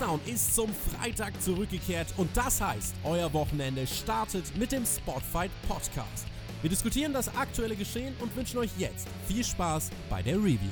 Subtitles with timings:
[0.00, 6.26] SmackDown ist zum Freitag zurückgekehrt und das heißt, euer Wochenende startet mit dem Spotfight Podcast.
[6.62, 10.70] Wir diskutieren das aktuelle Geschehen und wünschen euch jetzt viel Spaß bei der Review.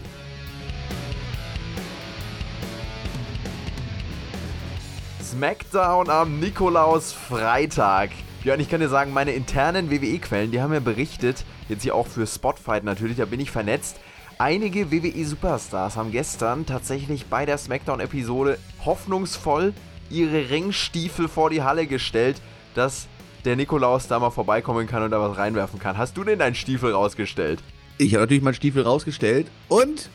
[5.22, 8.10] SmackDown am Nikolaus Freitag.
[8.42, 12.06] Björn, ich kann dir sagen, meine internen WWE-Quellen, die haben mir berichtet, jetzt hier auch
[12.06, 13.98] für Spotfight natürlich, da bin ich vernetzt.
[14.40, 19.74] Einige WWE-Superstars haben gestern tatsächlich bei der SmackDown-Episode hoffnungsvoll
[20.10, 22.40] ihre Ringstiefel vor die Halle gestellt,
[22.76, 23.08] dass
[23.44, 25.98] der Nikolaus da mal vorbeikommen kann und da was reinwerfen kann.
[25.98, 27.60] Hast du denn deinen Stiefel rausgestellt?
[27.98, 30.08] Ich habe natürlich meinen Stiefel rausgestellt und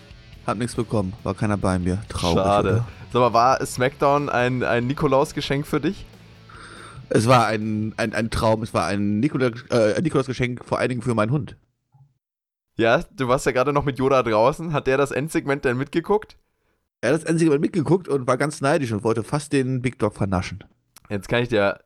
[0.48, 1.12] hab nichts bekommen.
[1.24, 2.02] War keiner bei mir.
[2.08, 2.46] Traurig.
[2.46, 2.70] Schade.
[2.70, 2.88] Oder?
[3.12, 6.06] Sag mal, war SmackDown ein, ein Nikolaus-Geschenk für dich?
[7.10, 8.64] Es war ein, ein, ein Traum.
[8.64, 11.58] Es war ein Nikolaus, äh, Nikolaus-Geschenk vor allen Dingen für meinen Hund.
[12.76, 14.74] Ja, du warst ja gerade noch mit Yoda draußen.
[14.74, 16.38] Hat der das Endsegment denn mitgeguckt?
[17.02, 20.16] Er hat das Mal mitgeguckt und war ganz neidisch und wollte fast den Big Dog
[20.16, 20.64] vernaschen.
[21.10, 21.80] Jetzt kann ich dir.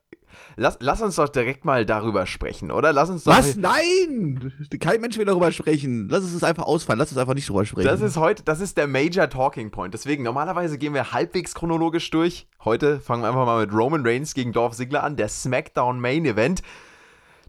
[0.56, 2.92] Lass, lass uns doch direkt mal darüber sprechen, oder?
[2.92, 3.36] Lass uns doch.
[3.36, 3.56] Was?
[3.56, 4.52] Nein!
[4.78, 6.08] Kein Mensch will darüber sprechen.
[6.08, 7.00] Lass es uns einfach ausfallen.
[7.00, 7.88] Lass uns einfach nicht drüber sprechen.
[7.88, 9.92] Das ist heute, das ist der Major Talking Point.
[9.92, 12.46] Deswegen, normalerweise gehen wir halbwegs chronologisch durch.
[12.64, 16.24] Heute fangen wir einfach mal mit Roman Reigns gegen Dolph Ziggler an, der SmackDown Main
[16.26, 16.62] Event.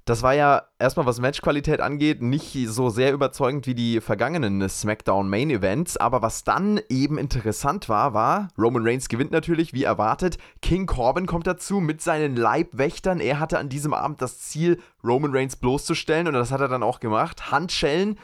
[0.10, 5.30] Das war ja erstmal, was Matchqualität angeht, nicht so sehr überzeugend wie die vergangenen SmackDown
[5.30, 5.98] Main Events.
[5.98, 10.40] Aber was dann eben interessant war, war, Roman Reigns gewinnt natürlich, wie erwartet.
[10.64, 13.20] King Corbin kommt dazu mit seinen Leibwächtern.
[13.20, 16.82] Er hatte an diesem Abend das Ziel, Roman Reigns bloßzustellen und das hat er dann
[16.82, 17.52] auch gemacht.
[17.52, 18.18] Handschellen.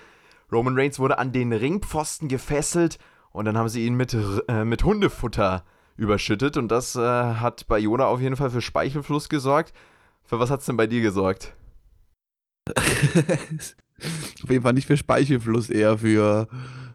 [0.51, 2.97] Roman Reigns wurde an den Ringpfosten gefesselt
[3.31, 5.63] und dann haben sie ihn mit, äh, mit Hundefutter
[5.97, 6.57] überschüttet.
[6.57, 9.71] Und das äh, hat bei Yoda auf jeden Fall für Speichelfluss gesorgt.
[10.23, 11.53] Für was hat es denn bei dir gesorgt?
[14.43, 16.47] Auf jeden Fall nicht für Speichelfluss, eher für,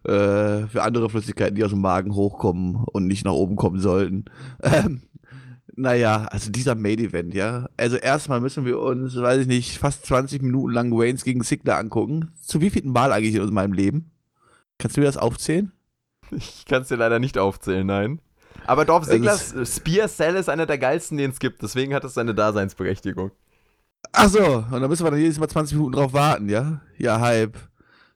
[0.05, 4.25] äh, für andere Flüssigkeiten, die aus dem Magen hochkommen und nicht nach oben kommen sollten.
[4.63, 5.03] Ähm,
[5.77, 7.69] naja, also dieser Main-Event, ja.
[7.79, 11.79] Also erstmal müssen wir uns, weiß ich nicht, fast 20 Minuten lang Waynes gegen Sigler
[11.79, 12.33] angucken.
[12.43, 14.11] Zu wie vielen Mal eigentlich in meinem Leben?
[14.79, 15.73] Kannst du mir das aufzählen?
[16.33, 18.21] Ich kann es dir leider nicht aufzählen, nein.
[18.67, 21.63] Aber Dolph Ziglers Spear Cell ist einer der geilsten, den es gibt.
[21.63, 23.31] Deswegen hat es seine Daseinsberechtigung.
[24.13, 26.81] Ach so, und da müssen wir dann jedes Mal 20 Minuten drauf warten, ja?
[26.99, 27.57] Ja, halb.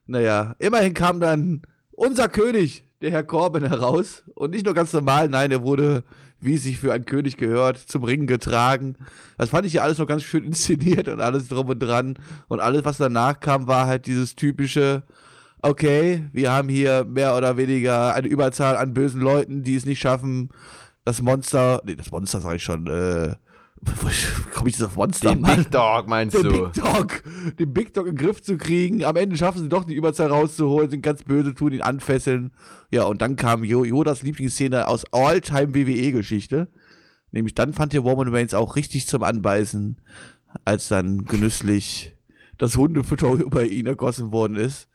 [0.07, 4.23] Naja, immerhin kam dann unser König, der Herr Corbin, heraus.
[4.35, 6.03] Und nicht nur ganz normal, nein, er wurde,
[6.39, 8.97] wie es sich für einen König gehört, zum Ringen getragen.
[9.37, 12.17] Das fand ich ja alles noch ganz schön inszeniert und alles drum und dran.
[12.47, 15.03] Und alles, was danach kam, war halt dieses typische,
[15.61, 19.99] okay, wir haben hier mehr oder weniger eine Überzahl an bösen Leuten, die es nicht
[19.99, 20.49] schaffen,
[21.05, 23.35] das Monster, nee, das Monster sag ich schon, äh,
[24.53, 25.29] komme ich jetzt auf Monster?
[25.29, 25.57] Den Mann?
[25.57, 26.69] Big Dog meinst den du?
[26.69, 27.23] Big Dog,
[27.59, 29.03] den Big Dog in den Griff zu kriegen.
[29.03, 32.51] Am Ende schaffen sie doch die Überzahl rauszuholen, sind ganz böse, tun ihn anfesseln.
[32.91, 36.67] Ja, und dann kam Yodas Lieblingsszene aus All-Time WWE-Geschichte.
[37.31, 39.97] Nämlich dann fand der Roman Reigns auch richtig zum Anbeißen,
[40.63, 42.15] als dann genüsslich
[42.57, 44.87] das Hundefutter über ihn ergossen worden ist.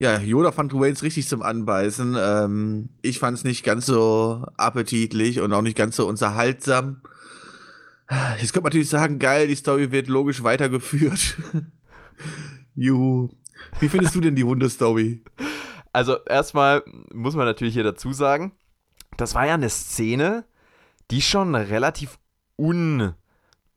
[0.00, 2.16] Ja, Yoda fand Reigns richtig zum Anbeißen.
[2.16, 7.02] Ähm, ich fand es nicht ganz so appetitlich und auch nicht ganz so unterhaltsam.
[8.10, 11.36] Jetzt könnte man natürlich sagen, geil, die Story wird logisch weitergeführt.
[12.74, 13.28] Juhu.
[13.80, 15.22] Wie findest du denn die Hundestory?
[15.92, 16.82] Also, erstmal
[17.12, 18.52] muss man natürlich hier dazu sagen,
[19.16, 20.44] das war ja eine Szene,
[21.10, 22.18] die schon relativ
[22.56, 23.14] untypisch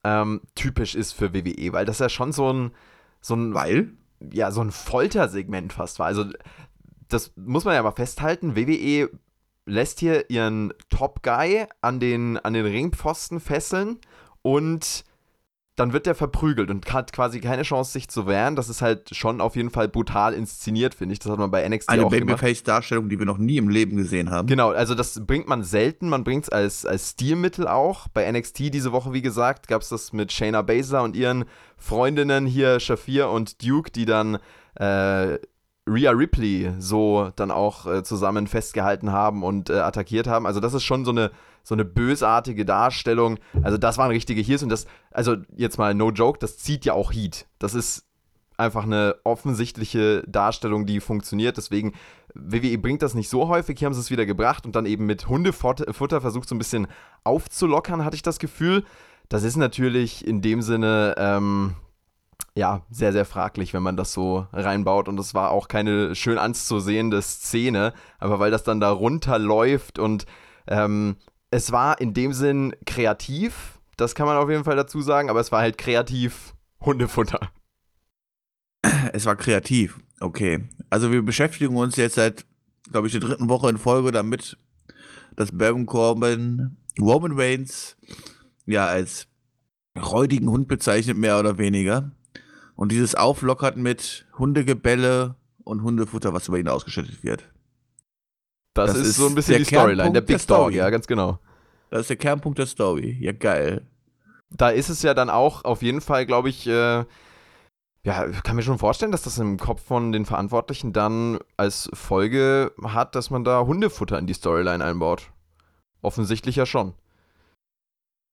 [0.06, 0.42] ähm,
[1.02, 2.72] ist für WWE, weil das ja schon so ein,
[3.20, 3.92] so ein, weil?
[4.32, 6.06] Ja, so ein Foltersegment fast war.
[6.06, 6.26] Also,
[7.10, 8.56] das muss man ja mal festhalten.
[8.56, 9.10] WWE
[9.66, 14.00] lässt hier ihren Top-Guy an den, an den Ringpfosten fesseln
[14.42, 15.04] und
[15.78, 18.56] dann wird der verprügelt und hat quasi keine Chance, sich zu wehren.
[18.56, 21.20] Das ist halt schon auf jeden Fall brutal inszeniert, finde ich.
[21.20, 22.42] Das hat man bei NXT Eine auch gemacht.
[22.42, 24.48] Babyface-Darstellung, die wir noch nie im Leben gesehen haben.
[24.48, 26.10] Genau, also das bringt man selten.
[26.10, 28.10] Man bringt es als, als Stilmittel auch.
[28.10, 31.46] Bei NXT diese Woche, wie gesagt, gab es das mit Shayna Baszler und ihren
[31.78, 34.40] Freundinnen hier, Shafir und Duke, die dann
[34.76, 35.40] äh,
[35.88, 40.46] Rhea Ripley so dann auch äh, zusammen festgehalten haben und äh, attackiert haben.
[40.46, 41.32] Also das ist schon so eine,
[41.64, 43.40] so eine bösartige Darstellung.
[43.62, 46.94] Also das waren richtige Heels und das, also jetzt mal no joke, das zieht ja
[46.94, 47.48] auch Heat.
[47.60, 48.06] Das ist
[48.58, 51.58] einfach eine offensichtliche Darstellung, die funktioniert.
[51.58, 51.94] Deswegen,
[52.34, 53.80] WWE bringt das nicht so häufig.
[53.80, 56.88] Hier haben sie es wieder gebracht und dann eben mit Hundefutter versucht so ein bisschen
[57.24, 58.84] aufzulockern, hatte ich das Gefühl.
[59.30, 61.76] Das ist natürlich in dem Sinne, ähm,
[62.56, 65.08] ja, sehr, sehr fraglich, wenn man das so reinbaut.
[65.08, 70.26] Und es war auch keine schön anzusehende Szene, aber weil das dann da runterläuft und
[70.68, 71.16] ähm,
[71.52, 75.42] es war in dem Sinn kreativ, das kann man auf jeden Fall dazu sagen, aber
[75.42, 77.52] es war halt kreativ Hundefutter.
[79.14, 80.68] Es war kreativ, okay.
[80.90, 82.46] Also wir beschäftigen uns jetzt seit,
[82.92, 84.58] glaube ich, der dritten Woche in Folge damit,
[85.36, 87.98] dass Baron Corbin Roman Reigns
[88.66, 89.28] ja als
[89.96, 92.12] räudigen Hund bezeichnet, mehr oder weniger.
[92.76, 97.50] Und dieses auflockert mit Hundegebälle und Hundefutter, was über ihn ausgeschüttet wird.
[98.74, 100.76] Das, Das ist, ist so ein bisschen der die Storyline, der der Big Dog, Story.
[100.76, 101.40] ja, ganz genau.
[101.90, 103.18] Das ist der Kernpunkt der Story.
[103.20, 103.86] Ja, geil.
[104.50, 107.04] Da ist es ja dann auch auf jeden Fall, glaube ich, äh,
[108.04, 112.72] ja, kann mir schon vorstellen, dass das im Kopf von den Verantwortlichen dann als Folge
[112.84, 115.32] hat, dass man da Hundefutter in die Storyline einbaut.
[116.02, 116.94] Offensichtlich ja schon.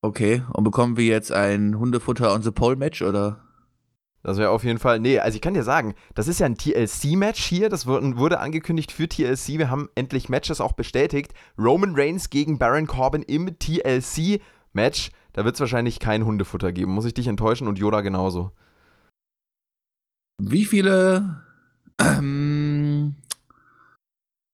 [0.00, 3.44] Okay, und bekommen wir jetzt ein Hundefutter on the Pole Match oder?
[4.28, 5.00] Das wäre auf jeden Fall.
[5.00, 7.70] Nee, also ich kann dir sagen, das ist ja ein TLC-Match hier.
[7.70, 9.56] Das wurde, angekündigt für TLC.
[9.56, 11.32] Wir haben endlich Matches auch bestätigt.
[11.56, 15.12] Roman Reigns gegen Baron Corbin im TLC-Match.
[15.32, 16.92] Da wird es wahrscheinlich kein Hundefutter geben.
[16.92, 18.52] Muss ich dich enttäuschen und Yoda genauso.
[20.36, 21.42] Wie viele,
[21.98, 23.14] ähm,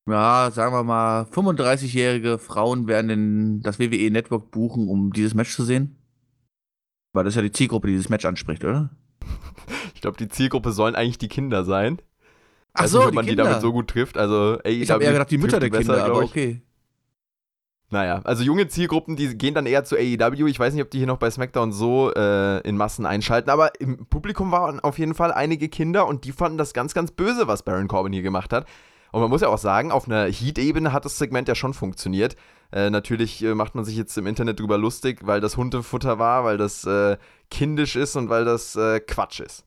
[0.09, 5.53] ja, sagen wir mal, 35-jährige Frauen werden in das WWE Network buchen, um dieses Match
[5.53, 5.97] zu sehen?
[7.13, 8.91] Weil das ist ja die Zielgruppe, die dieses Match anspricht, oder?
[9.95, 12.01] Ich glaube, die Zielgruppe sollen eigentlich die Kinder sein.
[12.75, 13.45] Ach so, nicht, ob man Kinder.
[13.45, 14.19] die damit so gut trifft.
[14.19, 16.61] Also, ey, ich habe eher gedacht, die Mütter der Kinder, aber glaube okay.
[17.91, 20.49] Naja, also junge Zielgruppen, die gehen dann eher zu AEW.
[20.49, 23.79] Ich weiß nicht, ob die hier noch bei SmackDown so äh, in Massen einschalten, aber
[23.81, 27.47] im Publikum waren auf jeden Fall einige Kinder und die fanden das ganz, ganz böse,
[27.47, 28.67] was Baron Corbin hier gemacht hat.
[29.13, 32.35] Und man muss ja auch sagen, auf einer Heat-Ebene hat das Segment ja schon funktioniert.
[32.73, 36.43] Äh, natürlich äh, macht man sich jetzt im Internet drüber lustig, weil das Hundefutter war,
[36.43, 37.17] weil das äh,
[37.55, 39.65] kindisch ist und weil das äh, Quatsch ist.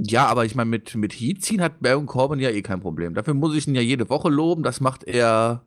[0.00, 3.14] Ja, aber ich meine, mit, mit Heat ziehen hat Baron Corbin ja eh kein Problem.
[3.14, 4.62] Dafür muss ich ihn ja jede Woche loben.
[4.62, 5.64] Das macht er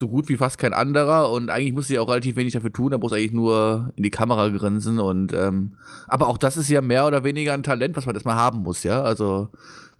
[0.00, 1.30] so gut wie fast kein anderer.
[1.30, 2.92] Und eigentlich muss er ja auch relativ wenig dafür tun.
[2.92, 4.98] Er muss eigentlich nur in die Kamera grinsen.
[4.98, 5.76] Und ähm,
[6.06, 8.82] aber auch das ist ja mehr oder weniger ein Talent, was man erstmal haben muss,
[8.82, 9.02] ja.
[9.02, 9.50] Also,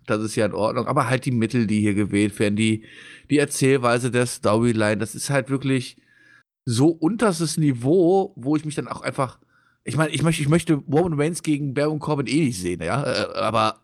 [0.06, 0.86] das ist ja in Ordnung.
[0.86, 2.84] Aber halt die Mittel, die hier gewählt werden, die,
[3.28, 5.96] die Erzählweise der Storyline, das ist halt wirklich
[6.70, 9.38] so unterstes Niveau, wo ich mich dann auch einfach.
[9.82, 13.02] Ich meine, ich möchte, ich möchte Roman Reigns gegen Baron Corbin eh nicht sehen, ja.
[13.02, 13.80] Äh, aber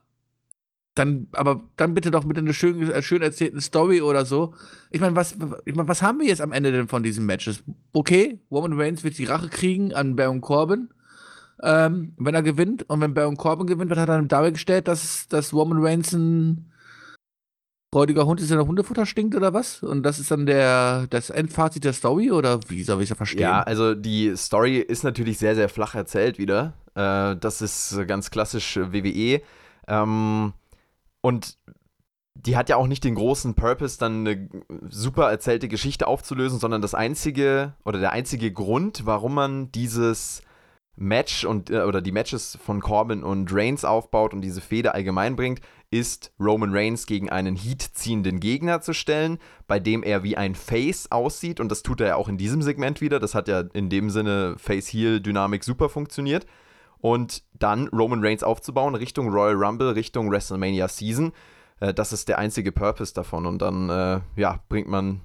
[0.95, 4.55] dann, aber dann bitte doch mit einer schön, äh, schön erzählten Story oder so.
[4.91, 7.65] Ich meine, was, ich mein, was haben wir jetzt am Ende denn von diesen Matches?
[7.93, 10.91] Okay, Roman Reigns wird die Rache kriegen an Baron Corbin,
[11.63, 12.89] ähm, wenn er gewinnt.
[12.89, 16.71] Und wenn Baron Corbin gewinnt, wird er dann dargestellt, dass, dass Roman Reigns ein
[17.93, 19.83] freudiger Hund ist, der nach Hundefutter stinkt oder was?
[19.83, 23.43] Und das ist dann der, das Endfazit der Story oder wie soll ich das verstehen?
[23.43, 26.75] Ja, also die Story ist natürlich sehr, sehr flach erzählt wieder.
[26.95, 29.41] Äh, das ist ganz klassisch WWE.
[29.89, 30.53] Ähm,
[31.21, 31.59] und
[32.35, 34.49] die hat ja auch nicht den großen Purpose, dann eine
[34.89, 40.43] super erzählte Geschichte aufzulösen, sondern das einzige oder der einzige Grund, warum man dieses
[40.97, 45.37] Match und äh, oder die Matches von Corbin und Reigns aufbaut und diese Fehde allgemein
[45.37, 45.61] bringt,
[45.91, 51.11] ist Roman Reigns gegen einen Heat-ziehenden Gegner zu stellen, bei dem er wie ein Face
[51.11, 53.21] aussieht und das tut er ja auch in diesem Segment wieder.
[53.21, 56.47] Das hat ja in dem Sinne Face-Heel-Dynamik super funktioniert.
[56.99, 61.33] Und dann Roman Reigns aufzubauen Richtung Royal Rumble, Richtung WrestleMania Season.
[61.81, 63.47] Äh, das ist der einzige Purpose davon.
[63.47, 65.21] Und dann, äh, ja, bringt man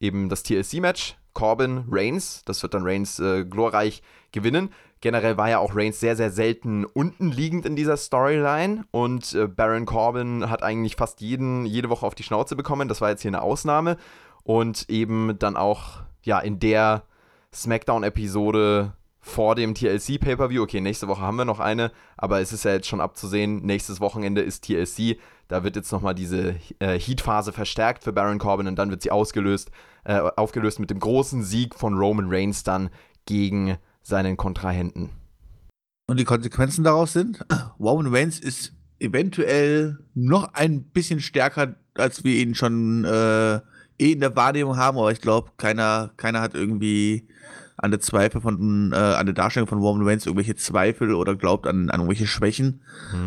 [0.00, 1.16] eben das TLC-Match.
[1.32, 2.42] Corbin, Reigns.
[2.44, 4.70] Das wird dann Reigns äh, glorreich gewinnen.
[5.02, 8.84] Generell war ja auch Reigns sehr, sehr selten unten liegend in dieser Storyline.
[8.92, 12.88] Und äh, Baron Corbin hat eigentlich fast jeden, jede Woche auf die Schnauze bekommen.
[12.88, 13.96] Das war jetzt hier eine Ausnahme.
[14.44, 17.02] Und eben dann auch, ja, in der
[17.52, 20.62] SmackDown-Episode vor dem TLC Pay-Per-View.
[20.62, 24.00] Okay, nächste Woche haben wir noch eine, aber es ist ja jetzt schon abzusehen, nächstes
[24.00, 25.18] Wochenende ist TLC.
[25.48, 29.10] Da wird jetzt nochmal diese äh, Heat-Phase verstärkt für Baron Corbin und dann wird sie
[29.10, 29.72] ausgelöst,
[30.04, 32.90] äh, aufgelöst mit dem großen Sieg von Roman Reigns dann
[33.26, 35.10] gegen seinen Kontrahenten.
[36.06, 37.44] Und die Konsequenzen daraus sind,
[37.80, 43.56] Roman Reigns ist eventuell noch ein bisschen stärker, als wir ihn schon äh,
[43.98, 47.28] eh in der Wahrnehmung haben, aber ich glaube, keiner, keiner hat irgendwie
[47.82, 51.66] an der Zweifel von, äh, an der Darstellung von Roman Reigns irgendwelche Zweifel oder glaubt
[51.66, 52.82] an, an irgendwelche Schwächen.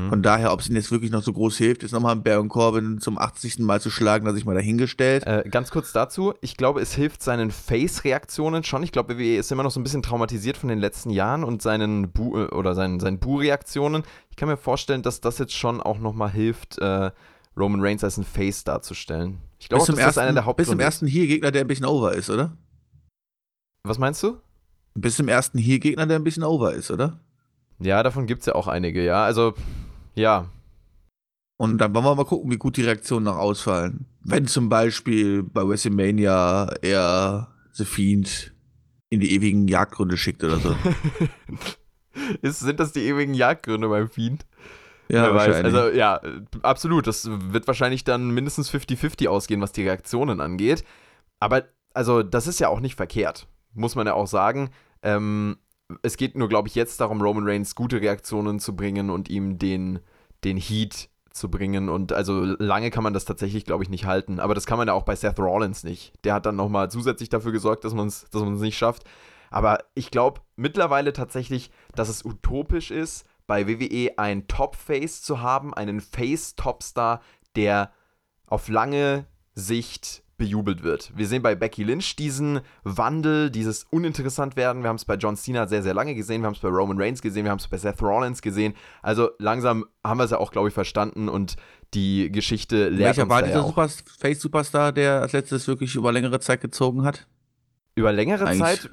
[0.10, 3.00] Von daher, ob es ihnen jetzt wirklich noch so groß hilft, ist nochmal Baron Corbin
[3.00, 3.60] zum 80.
[3.60, 5.28] Mal zu schlagen, dass ich mal dahingestellt.
[5.28, 8.82] Äh, ganz kurz dazu, ich glaube, es hilft seinen Face-Reaktionen schon.
[8.84, 11.62] Ich glaube, WWE ist immer noch so ein bisschen traumatisiert von den letzten Jahren und
[11.62, 14.04] seinen Bu äh, oder seinen, seinen Bu-Reaktionen.
[14.30, 17.12] Ich kann mir vorstellen, dass das jetzt schon auch nochmal hilft, äh,
[17.58, 19.40] Roman Reigns als ein Face darzustellen.
[19.60, 20.84] Ich glaube, das ist einer ersten, der bis zum Hauptgründe.
[20.84, 22.56] ersten Heel-Gegner, der ein bisschen over ist, oder?
[23.84, 24.38] Was meinst du?
[24.96, 27.20] Bis zum ersten Heel-Gegner, der ein bisschen over ist, oder?
[27.80, 29.24] Ja, davon gibt es ja auch einige, ja.
[29.24, 29.54] Also,
[30.16, 30.50] ja.
[31.58, 34.06] Und dann wollen wir mal gucken, wie gut die Reaktionen noch ausfallen.
[34.22, 38.54] Wenn zum Beispiel bei WrestleMania er The Fiend
[39.10, 40.75] in die ewigen Jagdgründe schickt oder so.
[42.42, 44.46] ist, sind das die ewigen Jagdgründe beim Fiend?
[45.08, 45.64] Ja, Wer weiß.
[45.64, 46.20] Also, ja,
[46.62, 47.08] absolut.
[47.08, 50.84] Das wird wahrscheinlich dann mindestens 50-50 ausgehen, was die Reaktionen angeht.
[51.40, 54.70] Aber also das ist ja auch nicht verkehrt, muss man ja auch sagen.
[55.06, 55.58] Ähm,
[56.02, 59.60] es geht nur, glaube ich, jetzt darum, Roman Reigns gute Reaktionen zu bringen und ihm
[59.60, 60.00] den,
[60.44, 61.90] den Heat zu bringen.
[61.90, 64.40] Und also lange kann man das tatsächlich, glaube ich, nicht halten.
[64.40, 66.14] Aber das kann man ja auch bei Seth Rollins nicht.
[66.24, 69.04] Der hat dann nochmal zusätzlich dafür gesorgt, dass man es dass nicht schafft.
[69.52, 75.74] Aber ich glaube mittlerweile tatsächlich, dass es utopisch ist, bei WWE ein Top-Face zu haben,
[75.74, 77.22] einen Face-Topstar,
[77.56, 77.92] der
[78.48, 81.12] auf lange Sicht bejubelt wird.
[81.15, 84.84] Wir sehen bei Becky Lynch diesen Wandel, dieses uninteressant werden.
[84.84, 86.42] Wir haben es bei John Cena sehr, sehr lange gesehen.
[86.42, 87.46] Wir haben es bei Roman Reigns gesehen.
[87.46, 88.74] Wir haben es bei Seth Rollins gesehen.
[89.01, 91.56] Also langsam haben wir es ja auch, glaube ich, verstanden und
[91.94, 93.63] die Geschichte lehrt Welcher uns war dieser ja.
[93.65, 93.88] Super
[94.20, 97.27] Face-Superstar, der als letztes wirklich über längere Zeit gezogen hat?
[97.96, 98.89] Über längere Eigentlich- Zeit?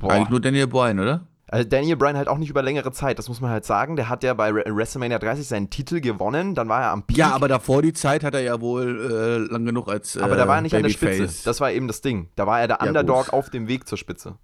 [0.00, 0.12] Boah.
[0.12, 1.26] Eigentlich nur Daniel Bryan, oder?
[1.48, 3.94] Also Daniel Bryan halt auch nicht über längere Zeit, das muss man halt sagen.
[3.96, 7.16] Der hat ja bei Re- WrestleMania 30 seinen Titel gewonnen, dann war er am Peak.
[7.18, 9.10] Ja, aber davor die Zeit hat er ja wohl
[9.48, 11.16] äh, lang genug als äh, Aber da war er nicht an der Babyface.
[11.16, 11.44] Spitze.
[11.44, 12.30] Das war eben das Ding.
[12.34, 13.32] Da war er der Ja, Underdog gut.
[13.32, 14.34] auf dem Weg zur Spitze.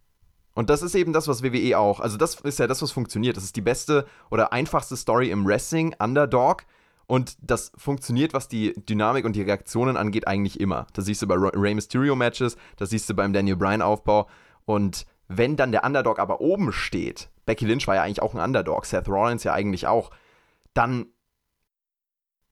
[0.55, 1.99] Und das ist eben das, was WWE auch.
[1.99, 3.37] Also, das ist ja das, was funktioniert.
[3.39, 6.65] Das ist die beste oder einfachste Story im Wrestling, Underdog.
[7.07, 10.87] Und das funktioniert, was die Dynamik und die Reaktionen angeht, eigentlich immer.
[10.93, 14.29] Das siehst du bei Rey Mysterio Matches, das siehst du beim Daniel Bryan Aufbau.
[14.67, 18.41] Und wenn dann der Underdog aber oben steht, Becky Lynch war ja eigentlich auch ein
[18.41, 20.11] Underdog, Seth Rollins ja eigentlich auch,
[20.75, 21.07] dann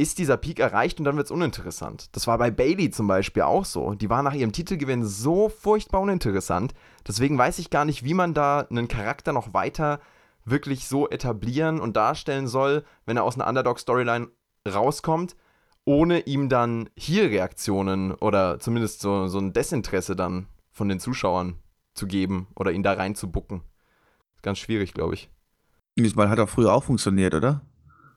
[0.01, 2.09] ist dieser Peak erreicht und dann wird es uninteressant.
[2.17, 3.93] Das war bei Bailey zum Beispiel auch so.
[3.95, 6.73] Die war nach ihrem Titelgewinn so furchtbar uninteressant.
[7.07, 10.01] Deswegen weiß ich gar nicht, wie man da einen Charakter noch weiter
[10.47, 14.29] wirklich so etablieren und darstellen soll, wenn er aus einer Underdog-Storyline
[14.67, 15.37] rauskommt,
[15.85, 21.59] ohne ihm dann hier Reaktionen oder zumindest so, so ein Desinteresse dann von den Zuschauern
[21.95, 23.63] zu geben oder ihn da reinzubucken.
[24.43, 25.29] Ganz schwierig, glaube ich.
[25.99, 27.63] Diesmal hat er früher auch funktioniert, oder?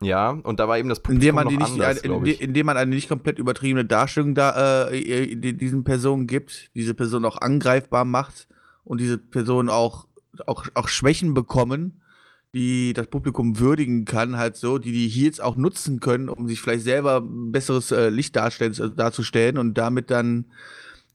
[0.01, 1.99] Ja, und da war eben das Publikum Indem man, noch die nicht, anders,
[2.39, 7.23] indem man eine nicht komplett übertriebene Darstellung da äh, die- diesen Personen gibt, diese Person
[7.25, 8.47] auch angreifbar macht
[8.83, 10.07] und diese Personen auch,
[10.45, 12.01] auch, auch Schwächen bekommen,
[12.53, 16.61] die das Publikum würdigen kann, halt so, die die Heels auch nutzen können, um sich
[16.61, 20.45] vielleicht selber ein besseres äh, Licht darstellen, äh, darzustellen und damit dann,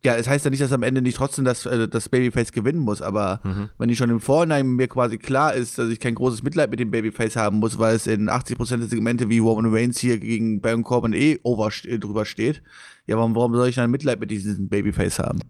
[0.04, 2.78] ja, es heißt ja nicht, dass am Ende nicht trotzdem das, äh, das Babyface gewinnen
[2.78, 3.70] muss, aber Mhm.
[3.78, 6.78] wenn ich schon im Vorhinein mir quasi klar ist, dass ich kein großes Mitleid mit
[6.78, 10.60] dem Babyface haben muss, weil es in 80% der Segmente wie Roman Reigns hier gegen
[10.60, 12.62] Baron Corbin eh over, äh, drüber steht,
[13.06, 15.40] ja, warum, warum soll ich dann Mitleid mit diesem Babyface haben?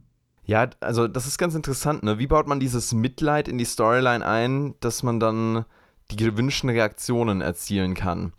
[0.44, 2.18] Ja, also das ist ganz interessant, ne?
[2.18, 5.66] Wie baut man dieses Mitleid in die Storyline ein, dass man dann
[6.10, 8.32] die gewünschten Reaktionen erzielen kann?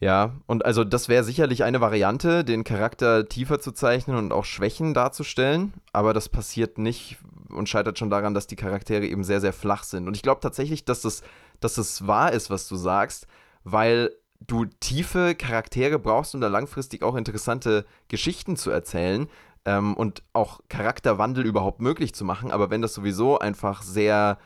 [0.00, 4.44] Ja, und also das wäre sicherlich eine Variante, den Charakter tiefer zu zeichnen und auch
[4.44, 9.40] Schwächen darzustellen, aber das passiert nicht und scheitert schon daran, dass die Charaktere eben sehr,
[9.40, 10.06] sehr flach sind.
[10.06, 11.22] Und ich glaube tatsächlich, dass das,
[11.58, 13.26] dass das wahr ist, was du sagst,
[13.64, 14.12] weil
[14.46, 19.28] du tiefe Charaktere brauchst, um da langfristig auch interessante Geschichten zu erzählen
[19.64, 22.52] ähm, und auch Charakterwandel überhaupt möglich zu machen.
[22.52, 24.38] Aber wenn das sowieso einfach sehr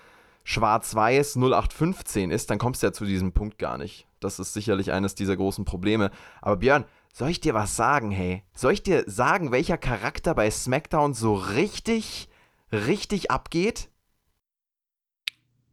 [0.45, 4.07] schwarz-weiß 0815 ist, dann kommst du ja zu diesem Punkt gar nicht.
[4.21, 6.11] Das ist sicherlich eines dieser großen Probleme.
[6.41, 8.43] Aber Björn, soll ich dir was sagen, hey?
[8.55, 12.29] Soll ich dir sagen, welcher Charakter bei SmackDown so richtig,
[12.73, 13.91] richtig abgeht?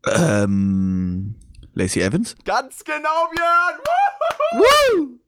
[0.05, 1.35] Ähm,
[1.73, 2.35] Lacey Evans?
[2.45, 3.79] Ganz genau, Björn!
[4.53, 5.19] Woo!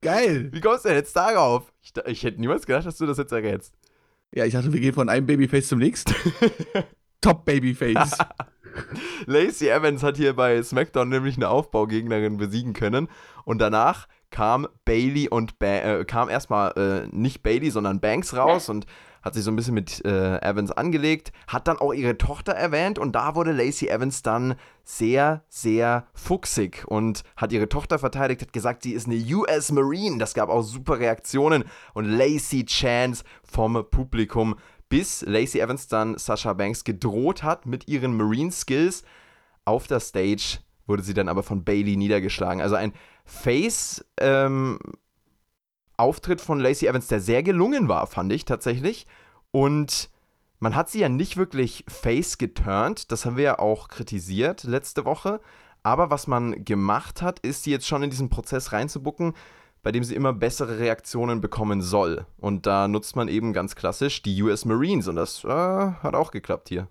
[0.00, 0.52] Geil!
[0.52, 1.72] Wie kommst du denn jetzt darauf?
[1.82, 3.74] Ich, ich hätte niemals gedacht, dass du das jetzt errätst.
[4.32, 6.14] Ja, ich dachte, wir gehen von einem Babyface zum nächsten.
[7.20, 8.18] Top Babyface.
[9.26, 13.08] Lacey Evans hat hier bei SmackDown nämlich eine Aufbaugegnerin besiegen können
[13.44, 18.68] und danach kam Bailey und ba äh, kam erstmal äh, nicht Bailey, sondern Banks raus
[18.68, 18.86] und
[19.26, 22.96] hat sich so ein bisschen mit äh, Evans angelegt, hat dann auch ihre Tochter erwähnt
[22.96, 24.54] und da wurde Lacey Evans dann
[24.84, 30.18] sehr, sehr fuchsig und hat ihre Tochter verteidigt, hat gesagt, sie ist eine US Marine.
[30.18, 34.54] Das gab auch super Reaktionen und Lacey Chance vom Publikum
[34.88, 39.02] bis Lacey Evans dann Sasha Banks gedroht hat mit ihren Marine Skills.
[39.64, 42.60] Auf der Stage wurde sie dann aber von Bailey niedergeschlagen.
[42.60, 42.92] Also ein
[43.24, 44.78] Face ähm,
[45.96, 49.06] Auftritt von Lacey Evans, der sehr gelungen war, fand ich tatsächlich.
[49.50, 50.10] Und
[50.58, 55.04] man hat sie ja nicht wirklich face geturnt, das haben wir ja auch kritisiert letzte
[55.04, 55.40] Woche.
[55.82, 59.34] Aber was man gemacht hat, ist sie jetzt schon in diesen Prozess reinzubucken,
[59.86, 62.26] bei dem sie immer bessere Reaktionen bekommen soll.
[62.38, 66.32] Und da nutzt man eben ganz klassisch die US Marines und das äh, hat auch
[66.32, 66.88] geklappt hier.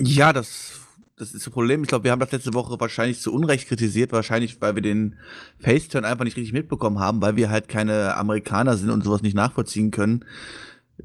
[0.00, 0.80] Ja, das,
[1.16, 1.82] das ist das Problem.
[1.82, 5.16] Ich glaube, wir haben das letzte Woche wahrscheinlich zu Unrecht kritisiert, wahrscheinlich, weil wir den
[5.58, 9.36] Faceturn einfach nicht richtig mitbekommen haben, weil wir halt keine Amerikaner sind und sowas nicht
[9.36, 10.24] nachvollziehen können,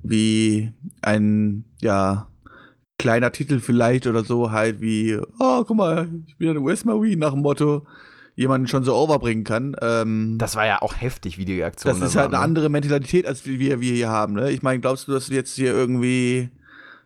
[0.01, 2.29] wie ein, ja,
[2.98, 7.17] kleiner Titel vielleicht oder so, halt wie, oh, guck mal, ich bin ja eine US-Marine
[7.17, 7.86] nach dem Motto.
[8.36, 9.75] Jemanden schon so overbringen kann.
[9.82, 12.40] Ähm, Das war ja auch heftig, wie die Reaktion das dann ist halt war, eine
[12.40, 12.44] ne?
[12.44, 14.34] andere Mentalität, als wir, wir hier haben.
[14.34, 14.52] Ne?
[14.52, 16.50] Ich meine, glaubst du, dass du jetzt hier irgendwie,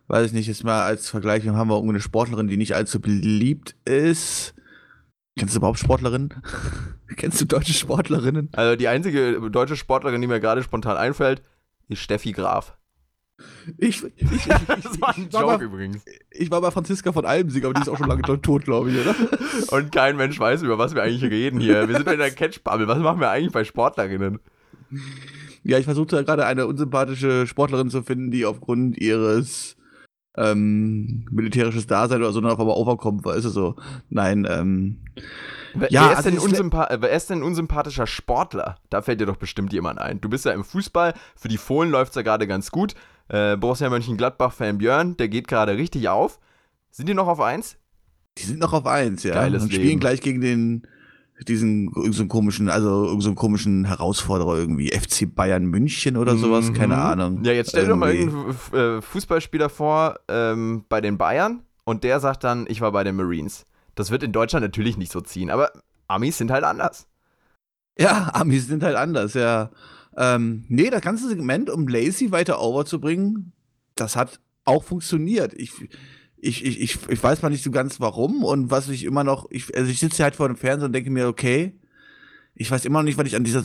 [0.06, 3.00] weiß ich nicht, jetzt mal als Vergleich, wir haben wir irgendeine Sportlerin, die nicht allzu
[3.00, 4.54] beliebt ist.
[5.38, 6.34] Kennst du überhaupt Sportlerinnen?
[7.16, 8.48] Kennst du deutsche Sportlerinnen?
[8.52, 11.42] Also die einzige deutsche Sportlerin, die mir gerade spontan einfällt,
[11.88, 12.77] ist Steffi Graf.
[13.76, 16.04] Ich, ich, ich, Das war ein war Joke bei, übrigens.
[16.30, 18.98] ich war bei Franziska von Almsig, aber die ist auch schon lange tot, glaube ich,
[18.98, 19.14] oder?
[19.76, 21.88] Und kein Mensch weiß, über was wir eigentlich reden hier.
[21.88, 22.88] Wir sind in der Catch-Bubble.
[22.88, 24.40] Was machen wir eigentlich bei Sportlerinnen?
[25.62, 29.76] Ja, ich versuchte ja gerade eine unsympathische Sportlerin zu finden, die aufgrund ihres
[30.36, 33.76] ähm, militärisches Dasein oder so noch aber overkommt, weißt du so.
[34.08, 35.00] Nein, ähm,
[35.74, 38.76] Wer, Ja, wer, ist also denn wer ist denn ein unsympathischer Sportler?
[38.90, 40.20] Da fällt dir doch bestimmt jemand ein.
[40.20, 42.94] Du bist ja im Fußball, für die Fohlen läuft es ja gerade ganz gut.
[43.28, 46.38] Äh, Borussia Mönchengladbach-Fan Björn, der geht gerade richtig auf.
[46.90, 47.76] Sind die noch auf 1?
[48.38, 49.34] die sind noch auf eins, ja.
[49.34, 50.00] Geiles und spielen Leben.
[50.00, 50.86] gleich gegen den
[51.48, 57.00] diesen so komischen, also so komischen Herausforderer irgendwie, FC Bayern München oder sowas, keine Mhm.
[57.02, 57.44] Ahnung.
[57.44, 62.04] Ja, jetzt stell dir doch mal irgendeinen äh, Fußballspieler vor ähm, bei den Bayern und
[62.04, 63.64] der sagt dann, ich war bei den Marines.
[63.96, 65.72] Das wird in Deutschland natürlich nicht so ziehen, aber
[66.06, 67.08] Amis sind halt anders.
[67.98, 69.70] Ja, Amis sind halt anders, ja.
[70.18, 73.52] Ähm, nee, das ganze Segment, um Lacey weiter overzubringen,
[73.94, 75.54] das hat auch funktioniert.
[75.54, 75.72] Ich,
[76.36, 79.74] ich, ich, ich, weiß mal nicht so ganz warum und was ich immer noch, ich,
[79.76, 81.72] also ich sitze halt vor dem Fernseher und denke mir, okay,
[82.56, 83.62] ich weiß immer noch nicht, was ich an dieser,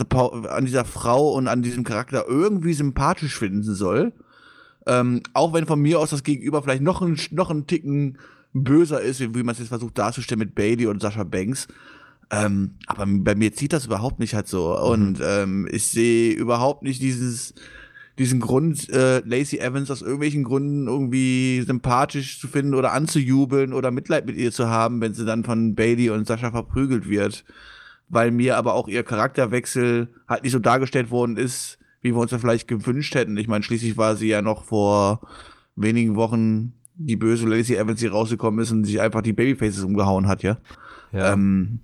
[0.51, 4.13] an dieser Frau und an diesem Charakter irgendwie sympathisch finden soll.
[4.85, 8.19] Ähm, auch wenn von mir aus das Gegenüber vielleicht noch ein, noch ein Ticken
[8.53, 11.67] böser ist, wie, wie man es jetzt versucht darzustellen mit Bailey und Sascha Banks.
[12.33, 14.79] Ähm, aber bei mir zieht das überhaupt nicht halt so.
[14.79, 17.53] Und ähm, ich sehe überhaupt nicht dieses,
[18.17, 23.91] diesen Grund, äh, Lacey Evans aus irgendwelchen Gründen irgendwie sympathisch zu finden oder anzujubeln oder
[23.91, 27.45] Mitleid mit ihr zu haben, wenn sie dann von Bailey und Sascha verprügelt wird.
[28.09, 32.31] Weil mir aber auch ihr Charakterwechsel halt nicht so dargestellt worden ist, wie wir uns
[32.31, 33.37] das vielleicht gewünscht hätten.
[33.37, 35.21] Ich meine, schließlich war sie ja noch vor
[35.75, 40.27] wenigen Wochen die böse Lacey Evans, die rausgekommen ist und sich einfach die Babyfaces umgehauen
[40.27, 40.57] hat, ja.
[41.13, 41.79] Ähm,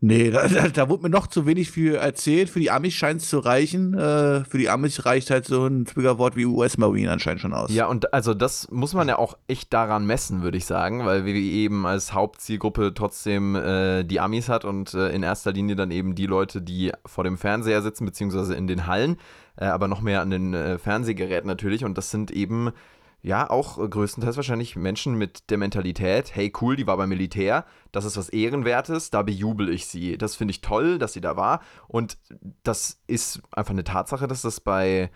[0.00, 2.50] nee, da, da, wurde mir noch zu wenig für erzählt.
[2.50, 3.94] Für die Amis scheint es zu reichen.
[3.94, 7.72] Äh, für die Amis reicht halt so ein Triggerwort wie US-Marine anscheinend schon aus.
[7.72, 11.24] Ja, und also das muss man ja auch echt daran messen, würde ich sagen, weil
[11.24, 15.90] WWE eben als Hauptzielgruppe trotzdem äh, die Amis hat und äh, in erster Linie dann
[15.90, 19.16] eben die Leute, die vor dem Fernseher sitzen, beziehungsweise in den Hallen,
[19.56, 21.84] äh, aber noch mehr an den äh, Fernsehgeräten natürlich.
[21.84, 22.72] Und das sind eben
[23.22, 27.64] ja auch äh, größtenteils wahrscheinlich Menschen mit der Mentalität, hey cool, die war beim Militär,
[27.92, 30.18] das ist was Ehrenwertes, da bejubel ich sie.
[30.18, 31.60] Das finde ich toll, dass sie da war.
[31.88, 32.18] Und
[32.64, 35.10] das ist einfach eine Tatsache, dass das bei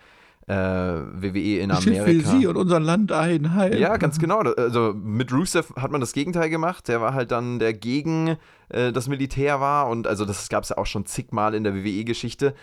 [0.47, 2.05] äh, WWE in Amerika.
[2.05, 3.53] für sie und unser Land ein.
[3.53, 3.77] Heil.
[3.77, 4.39] Ja, ganz genau.
[4.39, 6.87] Also mit Rusev hat man das Gegenteil gemacht.
[6.87, 8.37] Der war halt dann, der gegen
[8.69, 9.89] äh, das Militär war.
[9.89, 12.53] Und also das gab es ja auch schon zigmal in der WWE-Geschichte.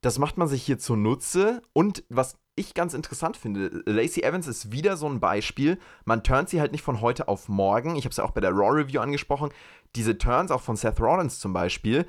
[0.00, 1.60] Das macht man sich hier zunutze.
[1.74, 5.78] Und was ich ganz interessant finde, Lacey Evans ist wieder so ein Beispiel.
[6.04, 7.96] Man turnt sie halt nicht von heute auf morgen.
[7.96, 9.50] Ich habe es ja auch bei der Raw Review angesprochen.
[9.96, 12.06] Diese Turns, auch von Seth Rollins zum Beispiel,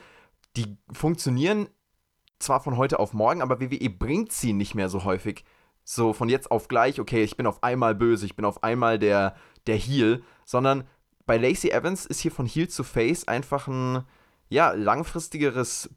[0.55, 1.67] die funktionieren
[2.39, 5.45] zwar von heute auf morgen, aber WWE bringt sie nicht mehr so häufig
[5.85, 8.97] so von jetzt auf gleich, okay, ich bin auf einmal böse, ich bin auf einmal
[8.99, 9.35] der,
[9.67, 10.85] der Heel, sondern
[11.25, 14.03] bei Lacey Evans ist hier von Heel zu Face einfach ein,
[14.49, 15.89] ja, langfristigeres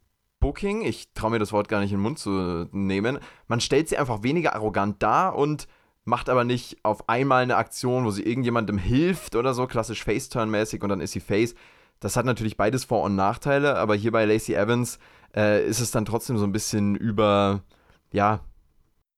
[0.48, 0.80] Booking.
[0.80, 3.18] Ich traue mir das Wort gar nicht in den Mund zu nehmen.
[3.48, 5.68] Man stellt sie einfach weniger arrogant dar und
[6.06, 10.82] macht aber nicht auf einmal eine Aktion, wo sie irgendjemandem hilft oder so, klassisch Face-Turn-mäßig
[10.82, 11.54] und dann ist sie Face.
[12.00, 14.98] Das hat natürlich beides Vor- und Nachteile, aber hier bei Lacey Evans
[15.36, 17.62] äh, ist es dann trotzdem so ein bisschen über,
[18.10, 18.40] ja,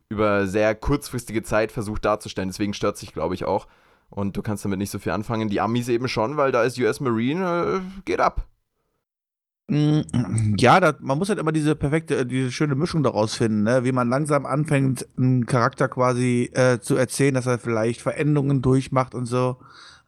[0.08, 2.48] über sehr kurzfristige Zeit versucht darzustellen.
[2.48, 3.68] Deswegen stört sich, glaube ich, auch.
[4.08, 5.48] Und du kannst damit nicht so viel anfangen.
[5.48, 8.48] Die Amis eben schon, weil da ist US Marine, äh, geht ab.
[9.70, 13.62] Mm, Ja, da, man muss halt immer diese perfekte, äh, diese schöne Mischung daraus finden,
[13.62, 13.84] ne?
[13.84, 19.14] wie man langsam anfängt, einen Charakter quasi äh, zu erzählen, dass er vielleicht Veränderungen durchmacht
[19.14, 19.58] und so.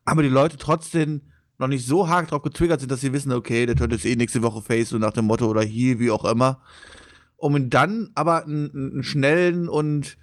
[0.04, 1.20] Aber die Leute trotzdem
[1.58, 4.16] noch nicht so hart drauf getriggert sind, dass sie wissen, okay, der könnte jetzt eh
[4.16, 6.60] nächste Woche Face, so nach dem Motto oder Heal, wie auch immer.
[7.36, 10.16] Um dann aber einen, einen schnellen und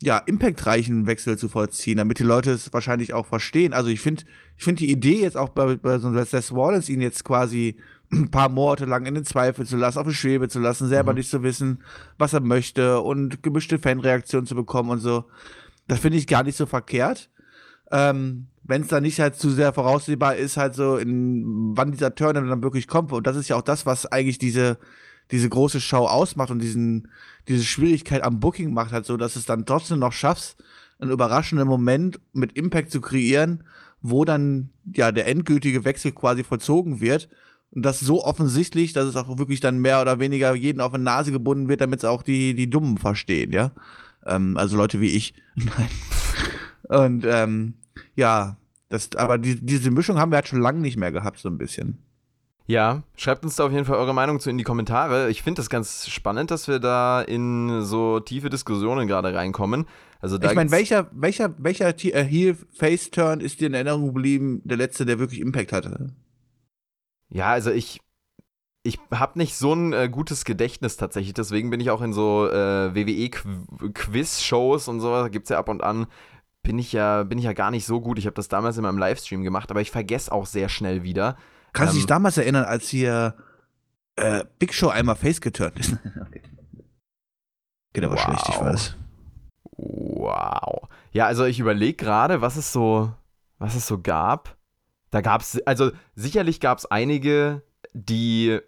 [0.00, 3.72] ja, impactreichen Wechsel zu vollziehen, damit die Leute es wahrscheinlich auch verstehen.
[3.74, 4.22] Also ich finde,
[4.56, 7.76] ich finde die Idee jetzt auch bei, bei so einem Seth Rollins ihn jetzt quasi
[8.12, 11.12] ein paar Monate lang in den Zweifel zu lassen, auf die Schwebe zu lassen, selber
[11.12, 11.18] Mhm.
[11.18, 11.82] nicht zu wissen,
[12.16, 15.24] was er möchte und gemischte Fanreaktionen zu bekommen und so.
[15.88, 17.30] Das finde ich gar nicht so verkehrt.
[17.90, 22.14] Ähm, Wenn es dann nicht halt zu sehr voraussehbar ist, halt so, in wann dieser
[22.14, 23.12] Turn dann wirklich kommt.
[23.12, 24.76] Und das ist ja auch das, was eigentlich diese,
[25.30, 27.08] diese große Show ausmacht und diesen,
[27.48, 30.62] diese Schwierigkeit am Booking macht, halt so, dass es dann trotzdem noch schaffst,
[30.98, 33.64] einen überraschenden Moment mit Impact zu kreieren,
[34.02, 37.28] wo dann ja der endgültige Wechsel quasi vollzogen wird
[37.70, 40.98] Und das so offensichtlich, dass es auch wirklich dann mehr oder weniger jeden auf die
[40.98, 43.72] Nase gebunden wird, damit es auch die, die Dummen verstehen, ja.
[44.26, 45.34] Ähm, also Leute wie ich.
[45.54, 45.88] Nein.
[46.88, 47.74] Und ähm,
[48.14, 48.56] ja,
[48.88, 51.58] das, aber die, diese Mischung haben wir halt schon lange nicht mehr gehabt, so ein
[51.58, 51.98] bisschen.
[52.66, 55.30] Ja, schreibt uns da auf jeden Fall eure Meinung zu in die Kommentare.
[55.30, 59.86] Ich finde das ganz spannend, dass wir da in so tiefe Diskussionen gerade reinkommen.
[60.20, 65.06] Also ich meine, welcher, welcher, welcher äh, Heel-Face-Turn ist dir in Erinnerung geblieben, der letzte,
[65.06, 66.08] der wirklich Impact hatte?
[67.30, 68.00] Ja, also ich,
[68.82, 72.48] ich habe nicht so ein äh, gutes Gedächtnis tatsächlich, deswegen bin ich auch in so
[72.48, 76.06] äh, WWE-Quiz-Shows und so, gibt es ja ab und an,
[76.62, 78.18] bin ich ja, bin ich ja gar nicht so gut.
[78.18, 81.36] Ich habe das damals in meinem Livestream gemacht, aber ich vergesse auch sehr schnell wieder.
[81.72, 83.34] Kannst du Ähm, dich damals erinnern, als hier
[84.16, 85.96] äh, Big Show einmal face geturnt ist?
[87.94, 88.20] Geht aber Wow.
[88.22, 88.96] schlecht, ich weiß.
[89.76, 90.88] Wow.
[91.12, 93.12] Ja, also ich überlege gerade, was es so,
[93.58, 94.56] was es so gab.
[95.10, 97.62] Da gab es, also sicherlich gab es einige,
[97.94, 98.58] die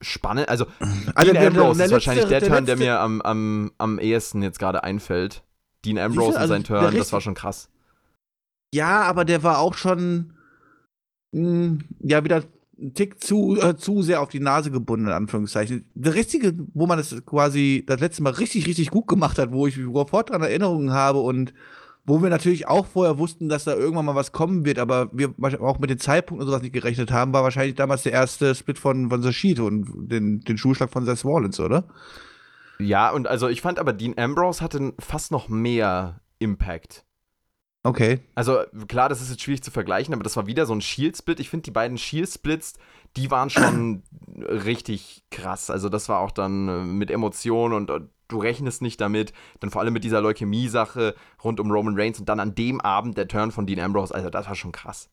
[0.00, 0.66] spannend, also
[1.14, 4.42] Also Dean der- Ambrose der ist wahrscheinlich der, Turn, der mir am, am, am ehesten
[4.42, 5.42] jetzt gerade einfällt.
[5.84, 7.70] Dean Ambrose und sein also der Turn, das war schon krass.
[8.74, 10.34] Ja, aber der war auch schon
[11.32, 12.42] mh, ja wieder
[12.78, 15.88] ein Tick zu, äh, zu sehr auf die Nase gebunden, in Anführungszeichen.
[15.94, 19.66] Der richtige, wo man das quasi das letzte Mal richtig, richtig gut gemacht hat, wo
[19.66, 21.54] ich sofort dran Erinnerungen habe und
[22.06, 25.34] wo wir natürlich auch vorher wussten, dass da irgendwann mal was kommen wird, aber wir
[25.60, 28.78] auch mit den Zeitpunkten und sowas nicht gerechnet haben, war wahrscheinlich damals der erste Split
[28.78, 31.84] von, von Sashid und den, den Schulschlag von Seth Rollins, oder?
[32.78, 37.04] Ja, und also ich fand aber, Dean Ambrose hatte fast noch mehr Impact.
[37.84, 38.20] Okay.
[38.34, 41.38] Also klar, das ist jetzt schwierig zu vergleichen, aber das war wieder so ein Shield-Split.
[41.38, 42.74] Ich finde, die beiden Shield-Splits,
[43.16, 44.02] die waren schon
[44.38, 45.70] richtig krass.
[45.70, 49.32] Also das war auch dann äh, mit Emotionen und äh, du rechnest nicht damit.
[49.60, 53.16] Dann vor allem mit dieser Leukämie-Sache rund um Roman Reigns und dann an dem Abend
[53.16, 54.14] der Turn von Dean Ambrose.
[54.14, 55.08] Also das war schon krass.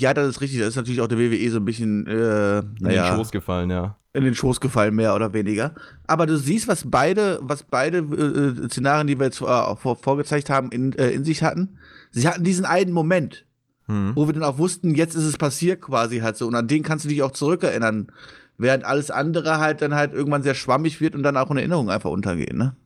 [0.00, 0.60] Ja, das ist richtig.
[0.60, 3.70] Das ist natürlich auch der WWE so ein bisschen, äh, In naja, den Schoß gefallen,
[3.70, 3.96] ja.
[4.12, 5.74] in den Schoß gefallen, mehr oder weniger.
[6.06, 9.96] Aber du siehst, was beide, was beide äh, äh, Szenarien, die wir jetzt äh, vor,
[9.96, 11.78] vorgezeigt haben, in, äh, in sich hatten.
[12.12, 13.44] Sie hatten diesen einen Moment,
[13.86, 14.12] Hm.
[14.14, 16.46] wo wir dann auch wussten, jetzt ist es passiert quasi halt so.
[16.46, 18.12] Und an den kannst du dich auch zurückerinnern.
[18.58, 21.90] Während alles andere halt dann halt irgendwann sehr schwammig wird und dann auch in Erinnerung
[21.90, 22.76] einfach untergehen, ne?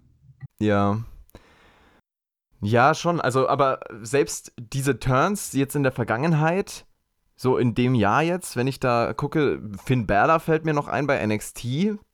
[0.60, 0.98] Ja.
[2.60, 3.20] Ja, schon.
[3.20, 6.86] Also, aber selbst diese Turns jetzt in der Vergangenheit,
[7.34, 11.06] so in dem Jahr jetzt, wenn ich da gucke, Finn Balor fällt mir noch ein
[11.08, 11.64] bei NXT,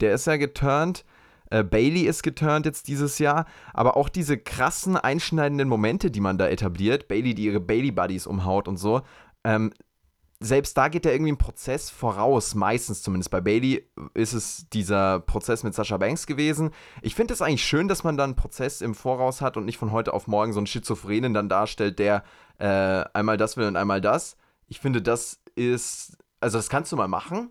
[0.01, 1.05] der ist ja geturnt.
[1.51, 6.39] Äh, Bailey ist geturnt jetzt dieses Jahr, aber auch diese krassen einschneidenden Momente, die man
[6.39, 9.03] da etabliert, Bailey, die ihre Bailey Buddies umhaut und so,
[9.45, 9.73] ähm,
[10.41, 13.31] selbst da geht ja irgendwie ein Prozess voraus, meistens zumindest.
[13.31, 16.71] Bei Bailey ist es dieser Prozess mit Sasha Banks gewesen.
[17.03, 19.79] Ich finde es eigentlich schön, dass man da einen Prozess im Voraus hat und nicht
[19.79, 22.23] von heute auf morgen so einen Schizophrenen dann darstellt, der
[22.59, 24.37] äh, einmal das will und einmal das.
[24.69, 27.51] Ich finde, das ist, also das kannst du mal machen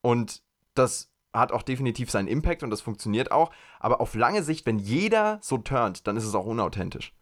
[0.00, 0.42] und
[0.74, 3.50] das hat auch definitiv seinen Impact und das funktioniert auch.
[3.80, 7.12] Aber auf lange Sicht, wenn jeder so turnt, dann ist es auch unauthentisch.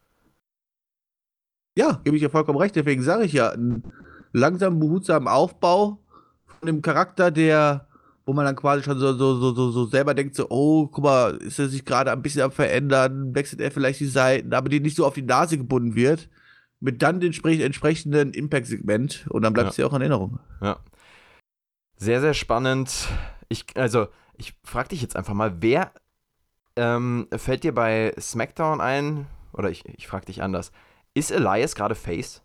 [1.78, 2.76] Ja, gebe ich ja vollkommen recht.
[2.76, 3.54] Deswegen sage ich ja,
[4.36, 5.98] langsam behutsamen Aufbau
[6.46, 7.86] von dem Charakter, der,
[8.24, 11.04] wo man dann quasi schon so, so, so, so, so selber denkt, so, oh, guck
[11.04, 14.68] mal, ist er sich gerade ein bisschen am Verändern, wechselt er vielleicht die Seiten, aber
[14.68, 16.28] die nicht so auf die Nase gebunden wird,
[16.80, 20.38] mit dann dem spre- entsprechenden Impact-Segment und dann bleibt es ja auch in Erinnerung.
[20.60, 20.80] Ja.
[21.96, 23.08] Sehr, sehr spannend.
[23.48, 25.92] Ich, also, ich frage dich jetzt einfach mal, wer
[26.76, 29.26] ähm, fällt dir bei SmackDown ein?
[29.54, 30.72] Oder ich, ich frage dich anders.
[31.14, 32.42] Ist Elias gerade Face?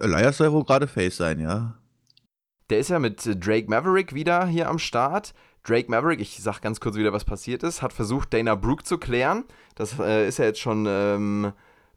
[0.00, 1.74] Elias soll wohl gerade Face sein, ja.
[2.70, 5.34] Der ist ja mit äh, Drake Maverick wieder hier am Start.
[5.64, 8.98] Drake Maverick, ich sag ganz kurz wieder, was passiert ist, hat versucht, Dana Brooke zu
[8.98, 9.44] klären.
[9.74, 11.52] Das äh, ist ja jetzt schon ähm,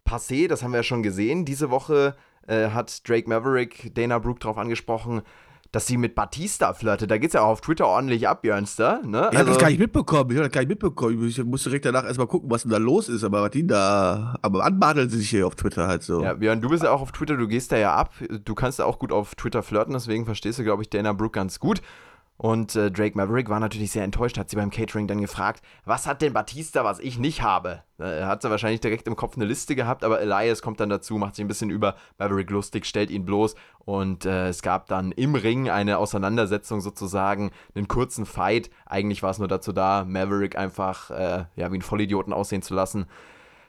[0.05, 1.45] passé, das haben wir ja schon gesehen.
[1.45, 2.15] Diese Woche
[2.47, 5.21] äh, hat Drake Maverick Dana Brooke darauf angesprochen,
[5.75, 7.11] dass sie mit Batista flirtet.
[7.11, 9.01] Da geht's ja auch auf Twitter ordentlich ab, Björnster.
[9.05, 9.27] Ne?
[9.33, 10.31] Ich hab das gar nicht mitbekommen.
[10.31, 11.27] Ich hab das gar nicht mitbekommen.
[11.27, 13.25] Ich musste direkt danach erstmal gucken, was denn da los ist.
[13.25, 14.37] Aber die da.
[14.41, 16.23] Aber anbadeln sie sich hier auf Twitter halt so.
[16.23, 18.13] Ja, Björn, du bist ja auch auf Twitter, du gehst da ja ab.
[18.45, 21.33] Du kannst ja auch gut auf Twitter flirten, deswegen verstehst du, glaube ich, Dana Brooke
[21.33, 21.81] ganz gut.
[22.37, 26.05] Und äh, Drake Maverick war natürlich sehr enttäuscht, hat sie beim Catering dann gefragt, was
[26.05, 27.83] hat denn Batista, was ich nicht habe?
[27.97, 31.15] Äh, hat sie wahrscheinlich direkt im Kopf eine Liste gehabt, aber Elias kommt dann dazu,
[31.15, 35.13] macht sich ein bisschen über Maverick lustig, stellt ihn bloß und äh, es gab dann
[35.13, 38.69] im Ring eine Auseinandersetzung sozusagen, einen kurzen Fight.
[38.85, 42.73] Eigentlich war es nur dazu da, Maverick einfach äh, ja, wie einen Vollidioten aussehen zu
[42.73, 43.05] lassen.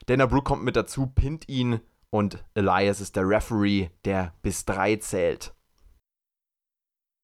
[0.06, 4.96] Dana Brooke kommt mit dazu, pinnt ihn und Elias ist der Referee, der bis drei
[4.96, 5.55] zählt.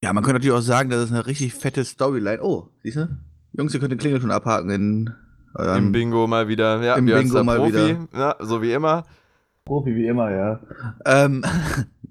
[0.03, 2.43] Ja, man könnte natürlich auch sagen, das ist eine richtig fette Storyline.
[2.43, 3.09] Oh, siehst du?
[3.53, 5.11] Jungs, ihr könnt den Klingel schon abhaken in
[5.55, 6.83] eurem Im Bingo mal wieder.
[6.83, 8.09] Ja, im Bingo mal Profi, wieder.
[8.15, 9.05] Ja, so wie immer.
[9.65, 10.61] Profi wie immer, ja.
[11.05, 11.45] Ähm,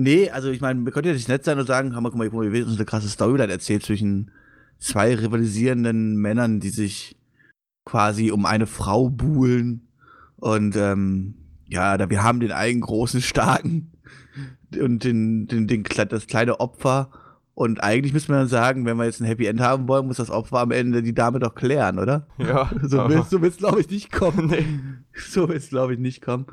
[0.00, 2.38] Nee, also ich meine, wir könnten ja nicht nett sein und sagen, guck mal, guck
[2.38, 4.30] mal, wir uns eine krasse Storyline erzählt zwischen
[4.78, 7.16] zwei rivalisierenden Männern, die sich
[7.84, 9.88] quasi um eine Frau buhlen.
[10.36, 11.34] Und ähm,
[11.66, 13.90] ja, da wir haben den einen großen, starken
[14.80, 17.10] und den, den, den, das kleine Opfer.
[17.54, 20.18] Und eigentlich müsste man dann sagen, wenn wir jetzt ein Happy End haben wollen, muss
[20.18, 22.28] das Opfer am Ende die Dame doch klären, oder?
[22.38, 22.70] Ja.
[22.82, 24.46] So willst du, glaube ich, nicht kommen.
[24.48, 24.64] Nee.
[25.28, 26.46] So wird es, glaube ich, nicht kommen.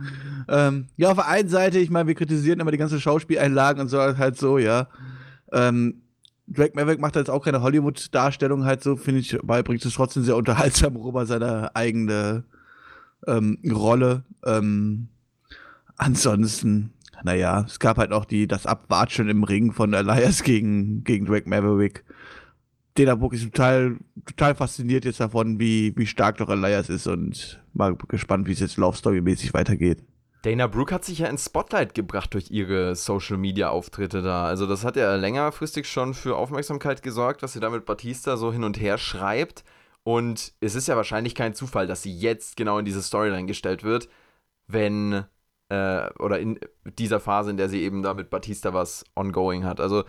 [0.48, 3.90] Ähm, ja, auf der einen Seite, ich meine, wir kritisieren immer die ganzen Schauspieleinlagen und
[3.90, 4.88] so halt so, ja.
[5.52, 6.02] Ähm,
[6.48, 10.24] Drake Maverick macht jetzt auch keine Hollywood-Darstellung halt so, finde ich, weil bringt es trotzdem
[10.24, 12.44] sehr unterhaltsam rüber, seine eigene
[13.28, 14.24] ähm, Rolle.
[14.44, 15.10] Ähm,
[15.98, 16.92] ansonsten,
[17.24, 21.50] naja, es gab halt auch die, das Abwatschen im Ring von Elias gegen, gegen Drake
[21.50, 22.04] Maverick.
[22.96, 27.62] Dana Book ist total, total fasziniert jetzt davon, wie, wie stark doch Elias ist und
[27.74, 30.04] mal gespannt, wie es jetzt Love Story-mäßig weitergeht.
[30.46, 34.46] Dana Brooke hat sich ja ins Spotlight gebracht durch ihre Social Media Auftritte da.
[34.46, 38.54] Also, das hat ja längerfristig schon für Aufmerksamkeit gesorgt, was sie da mit Batista so
[38.54, 39.64] hin und her schreibt.
[40.04, 43.84] Und es ist ja wahrscheinlich kein Zufall, dass sie jetzt genau in diese Storyline gestellt
[43.84, 44.08] wird,
[44.68, 45.26] wenn,
[45.70, 46.60] äh, oder in
[46.98, 49.80] dieser Phase, in der sie eben da mit Batista was ongoing hat.
[49.80, 50.04] Also,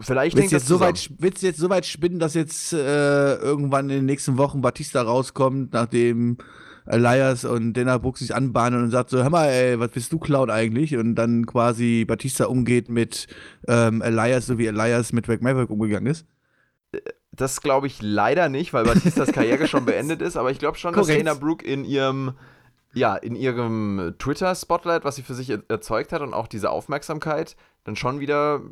[0.00, 3.90] vielleicht Willst jetzt, so weit, willst du jetzt so weit spinnen, dass jetzt äh, irgendwann
[3.90, 6.38] in den nächsten Wochen Batista rauskommt, nachdem
[6.86, 10.18] Elias und Dana Brooks sich anbahnen und sagt so, hör mal, ey, was bist du
[10.18, 10.96] Clown eigentlich?
[10.96, 13.26] Und dann quasi Batista umgeht mit
[13.66, 16.26] ähm, Elias, so wie Elias mit Drake Maverick umgegangen ist.
[17.32, 20.94] Das glaube ich leider nicht, weil Batistas Karriere schon beendet ist, aber ich glaube schon,
[20.94, 21.26] dass Korrekt.
[21.26, 22.32] Dana Brooke in ihrem,
[22.96, 27.54] ja, in ihrem Twitter-Spotlight, was sie für sich er erzeugt hat und auch diese Aufmerksamkeit,
[27.84, 28.62] dann schon wieder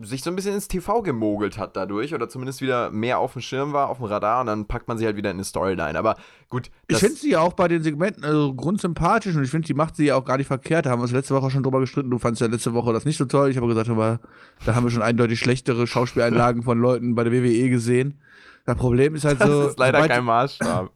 [0.00, 3.40] sich so ein bisschen ins TV gemogelt hat dadurch oder zumindest wieder mehr auf dem
[3.40, 5.98] Schirm war, auf dem Radar und dann packt man sie halt wieder in eine Storyline.
[5.98, 6.16] Aber
[6.50, 9.66] gut, Ich das, finde sie ja auch bei den Segmenten also grundsympathisch und ich finde,
[9.66, 10.84] die macht sie ja auch gar nicht verkehrt.
[10.84, 12.10] Da haben wir uns letzte Woche schon drüber gestritten.
[12.10, 13.50] Du fandst ja letzte Woche das nicht so toll.
[13.50, 14.20] Ich habe gesagt, aber
[14.66, 18.20] da haben wir schon eindeutig schlechtere Schauspieleinlagen von Leuten bei der WWE gesehen.
[18.66, 20.90] Das Problem ist halt das so, ist leider kein Maßstab.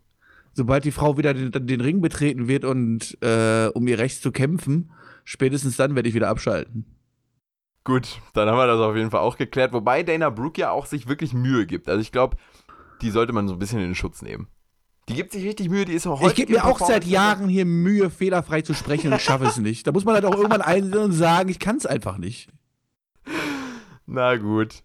[0.57, 4.33] Sobald die Frau wieder den, den Ring betreten wird und äh, um ihr Recht zu
[4.33, 4.91] kämpfen,
[5.25, 6.87] spätestens dann werde ich wieder abschalten.
[7.85, 9.73] Gut, dann haben wir das auf jeden Fall auch geklärt.
[9.73, 11.89] Wobei Dana Brooke ja auch sich wirklich Mühe gibt.
[11.89, 12.37] Also ich glaube,
[13.03, 14.49] die sollte man so ein bisschen in den Schutz nehmen.
[15.09, 17.49] Die gibt sich richtig Mühe, die ist auch häufig Ich gebe mir auch seit Jahren
[17.49, 19.87] hier Mühe, fehlerfrei zu sprechen und schaffe es nicht.
[19.87, 22.49] Da muss man halt auch irgendwann einsehen und sagen, ich kann es einfach nicht.
[24.07, 24.83] Na gut.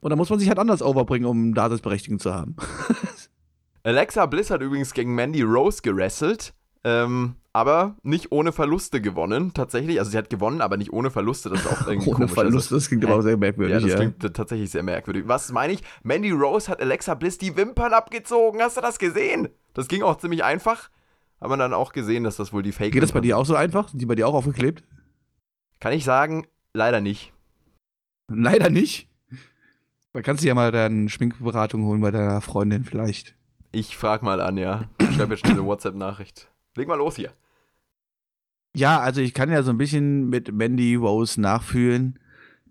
[0.00, 2.54] Und da muss man sich halt anders overbringen, um Daseinsberechtigung zu haben.
[3.84, 9.98] Alexa Bliss hat übrigens gegen Mandy Rose gerasselt, ähm, aber nicht ohne Verluste gewonnen, tatsächlich.
[9.98, 11.50] Also sie hat gewonnen, aber nicht ohne Verluste.
[11.50, 12.32] Das ist auch irgendwie Ohne komisch.
[12.32, 13.74] Verlust, das klingt aber auch sehr merkwürdig.
[13.74, 14.10] Also, ja, das ja.
[14.10, 15.24] klingt tatsächlich sehr merkwürdig.
[15.26, 15.82] Was meine ich?
[16.02, 18.60] Mandy Rose hat Alexa Bliss die Wimpern abgezogen.
[18.62, 19.48] Hast du das gesehen?
[19.74, 20.88] Das ging auch ziemlich einfach.
[21.40, 23.44] Hat man dann auch gesehen, dass das wohl die Fake Geht das bei dir auch
[23.44, 23.88] so einfach?
[23.88, 24.82] Sind die bei dir auch aufgeklebt?
[25.78, 27.34] Kann ich sagen, leider nicht.
[28.28, 29.10] Leider nicht.
[30.14, 33.36] Da kannst du ja mal deine Schminkberatung holen bei deiner Freundin vielleicht.
[33.74, 34.84] Ich frag mal an, ja.
[35.00, 36.48] Ich schreibe jetzt schnell eine WhatsApp-Nachricht.
[36.76, 37.30] Leg mal los hier.
[38.76, 42.18] Ja, also ich kann ja so ein bisschen mit Mandy Rose nachfühlen,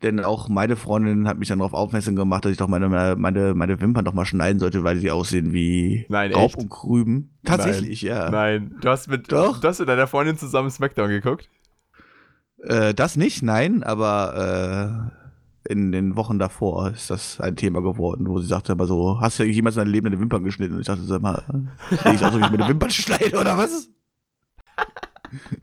[0.01, 3.53] denn auch meine Freundin hat mich dann darauf aufmerksam gemacht, dass ich doch meine, meine,
[3.53, 6.57] meine Wimpern doch mal schneiden sollte, weil sie aussehen wie Nein, Raub echt?
[6.57, 7.37] und Krüben.
[7.45, 8.29] Tatsächlich, ja.
[8.29, 9.59] Nein, du hast mit, Doch.
[9.59, 11.49] du hast mit deiner Freundin zusammen Smackdown geguckt?
[12.63, 15.12] Äh, das nicht, nein, aber äh,
[15.67, 19.39] in den Wochen davor ist das ein Thema geworden, wo sie sagte aber so, hast
[19.39, 20.73] du jemals in deinem Leben deine Wimpern geschnitten?
[20.75, 21.43] Und ich dachte, sag mal,
[22.03, 23.89] sehe ich aus, wie ich meine Wimpern schneide oder was?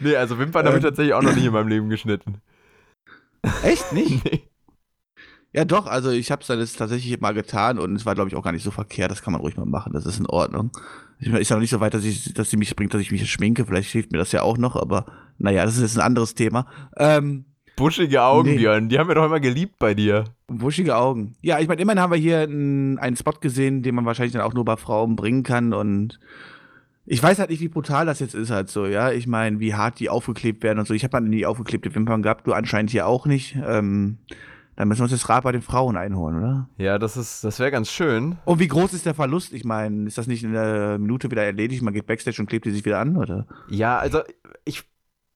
[0.00, 0.90] Nee, also Wimpern habe ich Ähm.
[0.90, 2.40] tatsächlich auch noch nie in meinem Leben geschnitten.
[3.62, 4.24] Echt nicht?
[4.24, 4.42] Nee.
[5.52, 8.28] Ja, doch, also ich habe es dann jetzt tatsächlich mal getan und es war, glaube
[8.28, 9.10] ich, auch gar nicht so verkehrt.
[9.10, 10.70] Das kann man ruhig mal machen, das ist in Ordnung.
[11.18, 13.00] Ich meine, ist ja noch nicht so weit, dass, ich, dass sie mich bringt, dass
[13.00, 13.64] ich mich schminke.
[13.64, 15.06] Vielleicht hilft mir das ja auch noch, aber
[15.38, 16.66] naja, das ist jetzt ein anderes Thema.
[16.96, 17.44] Ähm,
[17.76, 18.56] Buschige Augen, Nee.
[18.56, 20.24] Björn, die haben wir doch immer geliebt bei dir.
[20.48, 21.34] wuschige Augen.
[21.42, 24.42] Ja, ich meine, immerhin haben wir hier einen, einen Spot gesehen, den man wahrscheinlich dann
[24.42, 26.18] auch nur bei Frauen bringen kann und
[27.10, 29.12] ich weiß halt nicht, wie brutal das jetzt ist halt so, ja.
[29.12, 30.92] Ich meine, wie hart die aufgeklebt werden und so.
[30.92, 33.56] Ich habe halt nie aufgeklebte Wimpern gehabt, du anscheinend hier auch nicht.
[33.66, 34.18] Ähm,
[34.76, 36.68] dann müssen wir uns das Rad bei den Frauen einholen, oder?
[36.76, 38.36] Ja, das ist, das wäre ganz schön.
[38.44, 39.52] Und wie groß ist der Verlust?
[39.54, 41.82] Ich meine, ist das nicht in einer Minute wieder erledigt?
[41.82, 43.46] Man geht Backstage und klebt die sich wieder an, oder?
[43.70, 44.20] Ja, also
[44.66, 44.84] ich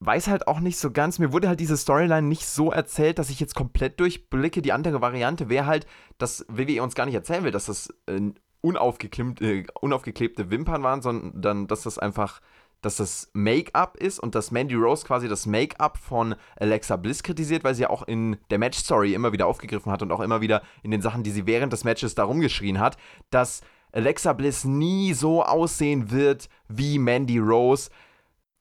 [0.07, 3.31] weiß halt auch nicht so ganz, mir wurde halt diese Storyline nicht so erzählt, dass
[3.31, 4.62] ich jetzt komplett durchblicke.
[4.62, 5.87] Die andere Variante wäre halt,
[6.19, 11.03] dass WWE uns gar nicht erzählen will, dass das äh, unaufgeklebte, äh, unaufgeklebte Wimpern waren,
[11.03, 12.41] sondern dass das einfach,
[12.81, 17.62] dass das Make-up ist und dass Mandy Rose quasi das Make-up von Alexa Bliss kritisiert,
[17.62, 20.62] weil sie ja auch in der Match-Story immer wieder aufgegriffen hat und auch immer wieder
[20.83, 22.97] in den Sachen, die sie während des Matches darum geschrien hat,
[23.31, 23.61] dass
[23.93, 27.91] Alexa Bliss nie so aussehen wird wie Mandy Rose.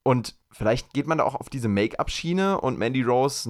[0.04, 3.50] Und vielleicht geht man da auch auf diese Make-up-Schiene und Mandy Rose,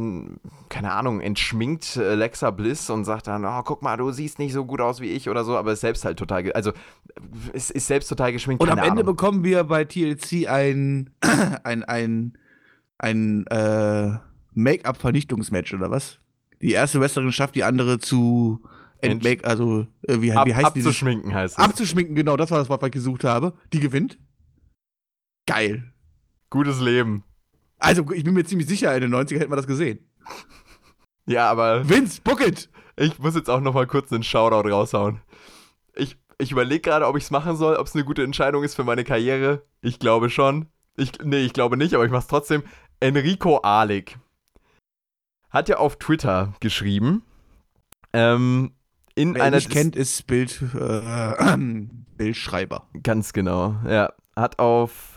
[0.68, 4.52] keine Ahnung, entschminkt äh, Alexa Bliss und sagt dann, oh, guck mal, du siehst nicht
[4.52, 6.74] so gut aus wie ich oder so, aber ist selbst halt total, also
[7.54, 8.62] ist, ist selbst total geschminkt.
[8.62, 9.16] Und am keine Ende Ahnung.
[9.16, 11.10] bekommen wir bei TLC ein,
[11.64, 12.38] ein, ein,
[12.98, 14.18] ein äh,
[14.54, 16.20] Make-up-Vernichtungsmatch, oder was?
[16.62, 18.62] Die erste Wrestlerin schafft die andere zu
[19.00, 20.90] entmake, also äh, wie, Ab, wie heißt dieses?
[20.90, 21.64] abzuschminken heißt es.
[21.64, 23.54] Abzuschminken, genau, das war das Wort, was ich gesucht habe.
[23.74, 24.20] Die gewinnt.
[25.48, 25.91] Geil.
[26.52, 27.24] Gutes Leben.
[27.80, 30.08] Also, ich bin mir ziemlich sicher, in den 90er hätten wir das gesehen.
[31.26, 32.70] Ja, aber Vince, book it!
[32.96, 35.22] ich muss jetzt auch noch mal kurz einen Shoutout raushauen.
[35.96, 38.76] Ich, ich überlege gerade, ob ich es machen soll, ob es eine gute Entscheidung ist
[38.76, 39.64] für meine Karriere.
[39.82, 40.68] Ich glaube schon.
[40.98, 42.64] Ich, nee, ich glaube nicht, aber ich mache es trotzdem.
[43.00, 44.18] Enrico Ahlig
[45.50, 47.24] hat ja auf Twitter geschrieben,
[48.14, 48.74] ähm,
[49.16, 51.58] in Wer einer nicht kennt, ist Bild, äh,
[52.18, 52.88] Bildschreiber.
[53.04, 54.14] Ganz genau, ja.
[54.36, 55.11] Hat auf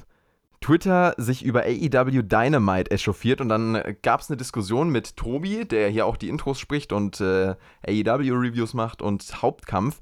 [0.65, 5.91] Twitter sich über AEW Dynamite echauffiert und dann gab es eine Diskussion mit Tobi, der
[5.91, 7.55] hier auch die Intros spricht und äh,
[7.87, 10.01] AEW-Reviews macht und Hauptkampf.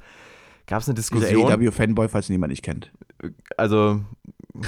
[0.68, 1.51] Gab es eine Diskussion.
[1.51, 2.92] AEW-Fanboy, falls ihn niemand nicht kennt.
[3.57, 4.03] also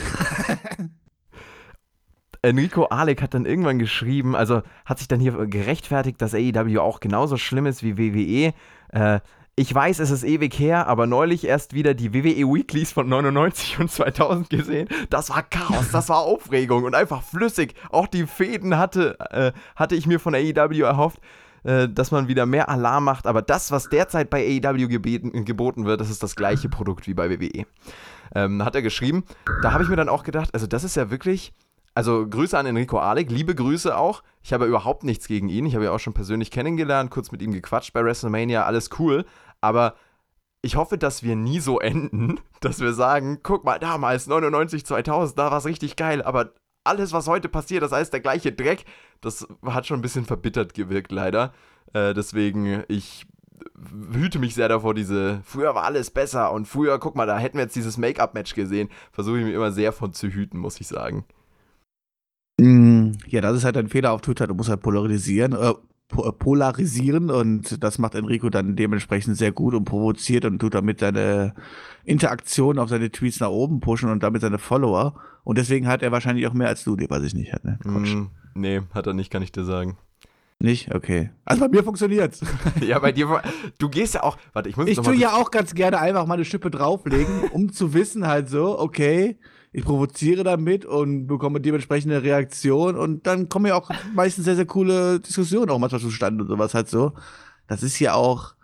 [2.42, 6.98] Enrico Alec hat dann irgendwann geschrieben, also hat sich dann hier gerechtfertigt, dass AEW auch
[6.98, 8.52] genauso schlimm ist wie WWE.
[8.88, 9.20] Äh,
[9.56, 13.78] ich weiß, es ist ewig her, aber neulich erst wieder die WWE Weeklies von 99
[13.78, 14.88] und 2000 gesehen.
[15.10, 17.74] Das war Chaos, das war Aufregung und einfach flüssig.
[17.90, 21.20] Auch die Fäden hatte, äh, hatte ich mir von AEW erhofft,
[21.62, 23.28] äh, dass man wieder mehr Alarm macht.
[23.28, 27.14] Aber das, was derzeit bei AEW gebeten, geboten wird, das ist das gleiche Produkt wie
[27.14, 27.64] bei WWE.
[28.34, 29.24] Ähm, hat er geschrieben.
[29.62, 31.52] Da habe ich mir dann auch gedacht, also das ist ja wirklich.
[31.96, 34.24] Also Grüße an Enrico Alec, liebe Grüße auch.
[34.42, 35.64] Ich habe überhaupt nichts gegen ihn.
[35.64, 39.24] Ich habe ihn auch schon persönlich kennengelernt, kurz mit ihm gequatscht bei WrestleMania, alles cool.
[39.64, 39.94] Aber
[40.62, 45.38] ich hoffe, dass wir nie so enden, dass wir sagen, guck mal, damals 99, 2000,
[45.38, 46.22] da war es richtig geil.
[46.22, 46.52] Aber
[46.84, 48.84] alles, was heute passiert, das heißt der gleiche Dreck,
[49.20, 51.52] das hat schon ein bisschen verbittert gewirkt, leider.
[51.94, 53.26] Äh, deswegen, ich
[54.12, 57.56] hüte mich sehr davor, diese, früher war alles besser und früher, guck mal, da hätten
[57.56, 58.90] wir jetzt dieses Make-up-Match gesehen.
[59.12, 61.24] Versuche ich mir immer sehr von zu hüten, muss ich sagen.
[62.60, 64.46] Mm, Ja, das ist halt ein Fehler auf Twitter.
[64.46, 65.74] Du musst halt polarisieren, äh,
[66.08, 71.54] polarisieren und das macht Enrico dann dementsprechend sehr gut und provoziert und tut damit seine
[72.04, 75.14] Interaktion auf seine Tweets nach oben pushen und damit seine Follower.
[75.44, 77.78] Und deswegen hat er wahrscheinlich auch mehr als du, die weiß ich nicht hat, ne?
[77.84, 79.96] Mm, nee, hat er nicht, kann ich dir sagen.
[80.60, 80.94] Nicht?
[80.94, 81.30] Okay.
[81.44, 82.40] Also bei mir funktioniert's.
[82.80, 83.42] ja, bei dir,
[83.78, 86.34] du gehst ja auch, warte, ich muss Ich tue ja auch ganz gerne einfach mal
[86.34, 89.38] eine Schippe drauflegen, um zu wissen halt so, okay,
[89.74, 94.54] ich provoziere damit und bekomme dementsprechend eine Reaktion und dann kommen ja auch meistens sehr,
[94.54, 97.12] sehr coole Diskussionen auch manchmal zustande und sowas halt so.
[97.66, 98.54] Das ist ja auch,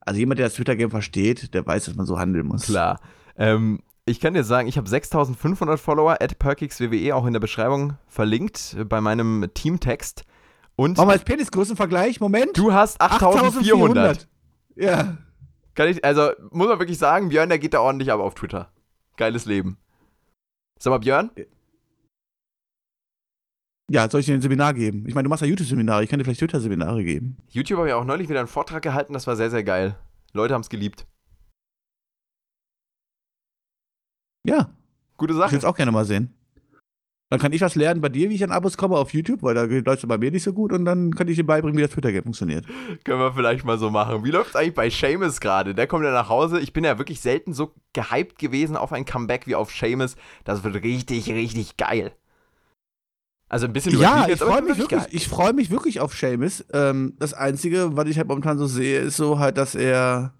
[0.00, 2.66] also jemand, der das Twitter-Game versteht, der weiß, dass man so handeln muss.
[2.66, 3.00] Klar.
[3.38, 7.94] Ähm, ich kann dir sagen, ich habe 6500 Follower, at PerkixWWE, auch in der Beschreibung
[8.06, 10.24] verlinkt äh, bei meinem Teamtext.
[10.76, 12.58] Und Machen wir als Penisgrößenvergleich, Moment.
[12.58, 14.28] du hast 8400.
[14.76, 15.16] Ja.
[15.74, 18.70] Kann ich, also muss man wirklich sagen, Björn, der geht da ordentlich ab auf Twitter.
[19.16, 19.78] Geiles Leben.
[20.78, 21.30] Sag mal, Björn?
[23.90, 25.06] Ja, soll ich dir ein Seminar geben?
[25.08, 27.38] Ich meine, du machst ja YouTube-Seminare, ich kann dir vielleicht Twitter-Seminare geben.
[27.50, 29.98] YouTube habe ich auch neulich wieder einen Vortrag gehalten, das war sehr, sehr geil.
[30.34, 31.06] Leute haben es geliebt.
[34.46, 34.70] Ja,
[35.16, 35.52] Gute ich Sache.
[35.52, 36.34] will es auch gerne mal sehen.
[37.30, 39.54] Dann kann ich was lernen bei dir, wie ich an Abos komme auf YouTube, weil
[39.54, 41.82] da läuft es bei mir nicht so gut und dann kann ich dir beibringen, wie
[41.82, 42.64] das Twitter-Game funktioniert.
[43.04, 44.24] Können wir vielleicht mal so machen.
[44.24, 45.74] Wie läuft es eigentlich bei Seamus gerade?
[45.74, 46.58] Der kommt ja nach Hause.
[46.58, 50.16] Ich bin ja wirklich selten so gehypt gewesen auf ein Comeback wie auf Seamus.
[50.44, 52.12] Das wird richtig, richtig geil.
[53.50, 56.64] Also ein bisschen Ja, ich freue mich wirklich ich freue mich wirklich auf Seamus.
[56.72, 60.32] Ähm, das Einzige, was ich halt momentan so sehe, ist so halt, dass er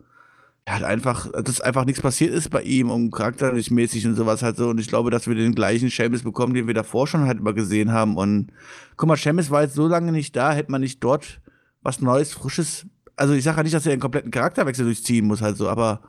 [0.68, 4.42] ja, halt einfach, dass einfach nichts passiert ist bei ihm und charakterlich mäßig und sowas
[4.42, 4.68] halt so.
[4.68, 7.54] Und ich glaube, dass wir den gleichen Seamus bekommen, den wir davor schon halt immer
[7.54, 8.18] gesehen haben.
[8.18, 8.52] Und
[8.98, 11.40] guck mal, Seamus war jetzt so lange nicht da, hätte man nicht dort
[11.80, 12.84] was Neues, Frisches.
[13.16, 16.02] Also ich sage ja nicht, dass er einen kompletten Charakterwechsel durchziehen muss halt so, aber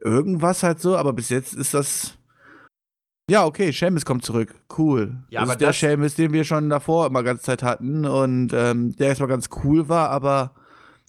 [0.00, 0.96] irgendwas halt so.
[0.96, 2.16] Aber bis jetzt ist das
[3.28, 4.54] ja, okay, Seamus kommt zurück.
[4.78, 5.16] Cool.
[5.30, 8.52] Ja, das aber ist der Seamus, den wir schon davor immer ganze Zeit hatten und
[8.52, 10.54] ähm, der erstmal ganz cool war, aber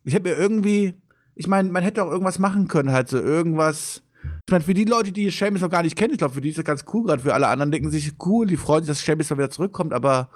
[0.04, 0.96] ich habe mir irgendwie,
[1.38, 4.02] ich meine, man hätte auch irgendwas machen können, halt so irgendwas.
[4.46, 6.50] Ich meine, für die Leute, die Seamus noch gar nicht kennen, ich glaube, für die
[6.50, 9.06] ist das ganz cool, gerade für alle anderen denken sich, cool, die freuen sich, dass
[9.06, 10.30] Seamus mal wieder zurückkommt, aber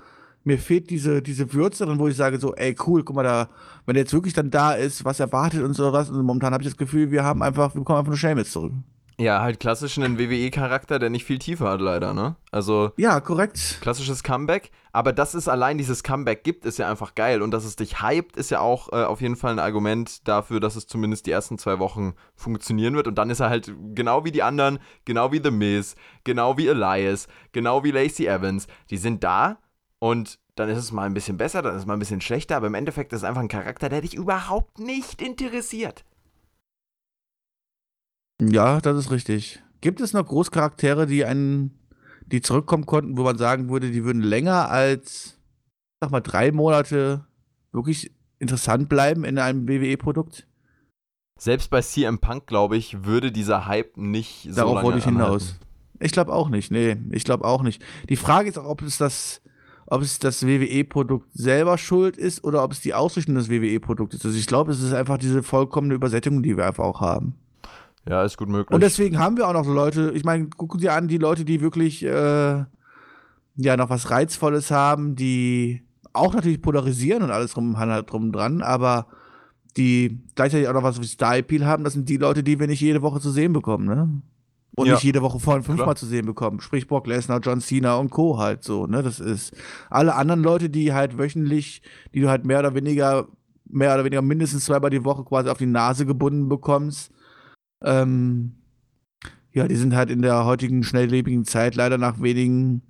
[0.43, 3.49] mir fehlt diese, diese Würze drin, wo ich sage so, ey, cool, guck mal da,
[3.85, 6.69] wenn der jetzt wirklich dann da ist, was erwartet und sowas, und momentan habe ich
[6.69, 8.73] das Gefühl, wir haben einfach, wir bekommen einfach nur Seamus zurück.
[9.22, 12.38] Ja, halt klassisch einen WWE-Charakter, der nicht viel Tiefe hat, leider, ne?
[12.49, 12.91] Also.
[12.97, 13.78] Ja, korrekt.
[13.80, 14.72] Klassisches Comeback.
[14.93, 17.43] Aber dass es allein dieses Comeback gibt, ist ja einfach geil.
[17.43, 20.59] Und dass es dich hypt, ist ja auch äh, auf jeden Fall ein Argument dafür,
[20.59, 23.07] dass es zumindest die ersten zwei Wochen funktionieren wird.
[23.07, 26.67] Und dann ist er halt genau wie die anderen, genau wie The Miz, genau wie
[26.67, 28.65] Elias, genau wie Lacey Evans.
[28.89, 29.59] Die sind da
[29.99, 32.57] und dann ist es mal ein bisschen besser, dann ist es mal ein bisschen schlechter.
[32.57, 36.05] Aber im Endeffekt ist es einfach ein Charakter, der dich überhaupt nicht interessiert.
[38.41, 39.61] Ja, das ist richtig.
[39.81, 41.71] Gibt es noch Großcharaktere, die einen,
[42.25, 45.37] die zurückkommen konnten, wo man sagen würde, die würden länger als,
[45.99, 47.25] sag mal, drei Monate
[47.71, 50.47] wirklich interessant bleiben in einem WWE-Produkt?
[51.39, 55.43] Selbst bei CM Punk, glaube ich, würde dieser Hype nicht so Darauf wollte ich hinaus.
[55.43, 55.65] anhalten.
[55.99, 57.83] Ich glaube auch nicht, nee, ich glaube auch nicht.
[58.09, 59.41] Die Frage ist auch, ob es das,
[59.85, 64.25] ob es das WWE-Produkt selber schuld ist oder ob es die Ausrichtung des WWE-Produkts ist.
[64.25, 67.35] Also ich glaube, es ist einfach diese vollkommene Übersättigung, die wir einfach auch haben.
[68.07, 68.73] Ja, ist gut möglich.
[68.73, 71.45] Und deswegen haben wir auch noch so Leute, ich meine, gucken Sie an, die Leute,
[71.45, 72.63] die wirklich äh,
[73.55, 75.83] ja noch was Reizvolles haben, die
[76.13, 77.75] auch natürlich polarisieren und alles drum,
[78.07, 79.07] drum dran, aber
[79.77, 82.81] die gleichzeitig auch noch was wie Style-Appeal haben, das sind die Leute, die wir nicht
[82.81, 84.21] jede Woche zu sehen bekommen, ne?
[84.75, 84.93] Und Ja.
[84.93, 85.95] nicht jede Woche vor fünfmal Klar.
[85.97, 86.61] zu sehen bekommen.
[86.61, 88.37] Sprich Brock Lesnar, John Cena und Co.
[88.37, 89.03] halt so, ne?
[89.03, 89.53] Das ist
[89.89, 91.81] alle anderen Leute, die halt wöchentlich,
[92.13, 93.27] die du halt mehr oder weniger,
[93.69, 97.11] mehr oder weniger mindestens zweimal die Woche quasi auf die Nase gebunden bekommst,
[97.84, 98.53] ähm,
[99.53, 102.84] ja, die sind halt in der heutigen schnelllebigen Zeit leider nach wenigen,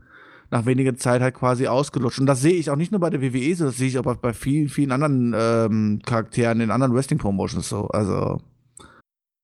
[0.52, 2.20] nach weniger Zeit halt quasi ausgelutscht.
[2.20, 4.16] Und das sehe ich auch nicht nur bei der WWE so, das sehe ich auch
[4.16, 7.88] bei vielen, vielen anderen ähm, Charakteren in anderen Wrestling-Promotions so.
[7.88, 8.40] Also,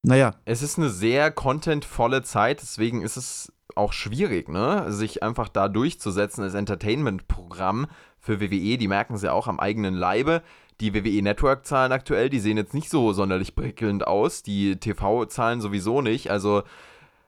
[0.04, 0.36] naja.
[0.46, 4.92] es ist eine sehr contentvolle Zeit, deswegen ist es auch schwierig, ne?
[4.92, 7.88] Sich einfach da durchzusetzen als Entertainment-Programm
[8.20, 8.78] für WWE.
[8.78, 10.42] Die merken es ja auch am eigenen Leibe.
[10.80, 14.44] Die WWE Network-Zahlen aktuell, die sehen jetzt nicht so sonderlich prickelnd aus.
[14.44, 16.30] Die TV-Zahlen sowieso nicht.
[16.30, 16.64] Also,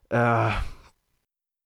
[0.10, 0.52] äh,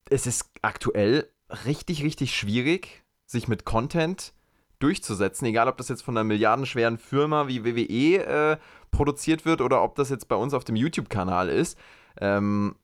[0.09, 1.29] es ist aktuell
[1.65, 4.33] richtig, richtig schwierig, sich mit Content
[4.79, 5.45] durchzusetzen.
[5.45, 8.57] Egal, ob das jetzt von einer milliardenschweren Firma wie WWE äh,
[8.91, 11.77] produziert wird oder ob das jetzt bei uns auf dem YouTube-Kanal ist.
[12.19, 12.75] Ähm,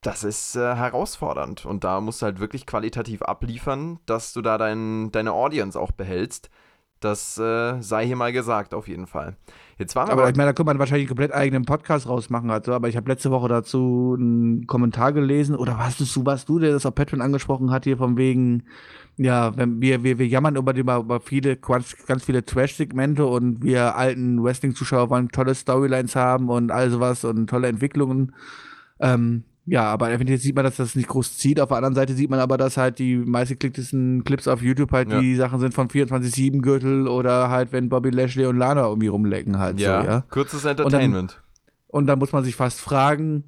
[0.00, 4.58] das ist äh, herausfordernd und da musst du halt wirklich qualitativ abliefern, dass du da
[4.58, 6.50] dein, deine Audience auch behältst.
[7.04, 9.36] Das äh, sei hier mal gesagt, auf jeden Fall.
[9.78, 12.08] Jetzt waren wir Aber aber, ich meine, da könnte man wahrscheinlich einen komplett eigenen Podcast
[12.08, 12.50] rausmachen.
[12.50, 15.56] Also, aber ich habe letzte Woche dazu einen Kommentar gelesen.
[15.56, 18.62] Oder warst du, warst du, der das auf Patreon angesprochen hat, hier von wegen,
[19.16, 23.64] ja, wenn wir, wir, wir jammern über, die, über viele, ganz, ganz viele Trash-Segmente und
[23.64, 28.32] wir alten Wrestling-Zuschauer wollen tolle Storylines haben und all sowas und tolle Entwicklungen.
[29.00, 31.60] Ähm, ja, aber eventuell sieht man, dass das nicht groß zieht.
[31.60, 35.10] Auf der anderen Seite sieht man aber, dass halt die meistgeklicktesten Clips auf YouTube halt
[35.10, 35.20] Ja.
[35.20, 39.78] die Sachen sind von 24-7-Gürtel oder halt, wenn Bobby Lashley und Lana irgendwie rumlecken halt
[39.78, 40.20] ja, so, ja.
[40.30, 41.40] kurzes Entertainment.
[41.86, 43.44] Und dann muss man sich fast fragen,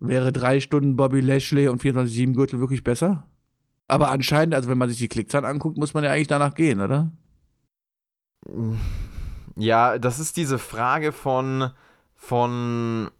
[0.00, 3.26] wäre drei Stunden Bobby Lashley und 24-7-Gürtel wirklich besser?
[3.88, 6.80] Aber anscheinend, also wenn man sich die Klickzahlen anguckt, muss man ja eigentlich danach gehen,
[6.80, 7.10] oder?
[9.56, 11.70] Ja, das ist diese Frage von,
[12.16, 13.10] von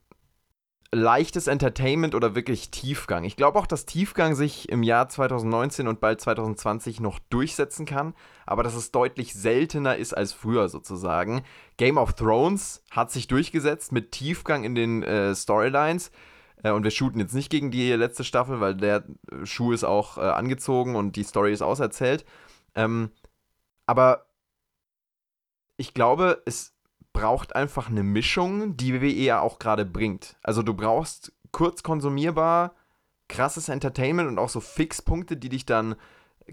[0.94, 3.24] leichtes Entertainment oder wirklich Tiefgang.
[3.24, 8.14] Ich glaube auch, dass Tiefgang sich im Jahr 2019 und bald 2020 noch durchsetzen kann,
[8.46, 11.42] aber dass es deutlich seltener ist als früher sozusagen.
[11.76, 16.10] Game of Thrones hat sich durchgesetzt mit Tiefgang in den äh, Storylines.
[16.62, 19.04] Äh, und wir shooten jetzt nicht gegen die letzte Staffel, weil der
[19.44, 22.24] Schuh ist auch äh, angezogen und die Story ist auserzählt.
[22.74, 23.10] Ähm,
[23.86, 24.26] aber
[25.76, 26.73] ich glaube, es
[27.14, 30.36] braucht einfach eine Mischung, die WWE ja auch gerade bringt.
[30.42, 32.74] Also du brauchst kurz konsumierbar,
[33.28, 35.94] krasses Entertainment und auch so Fixpunkte, die dich dann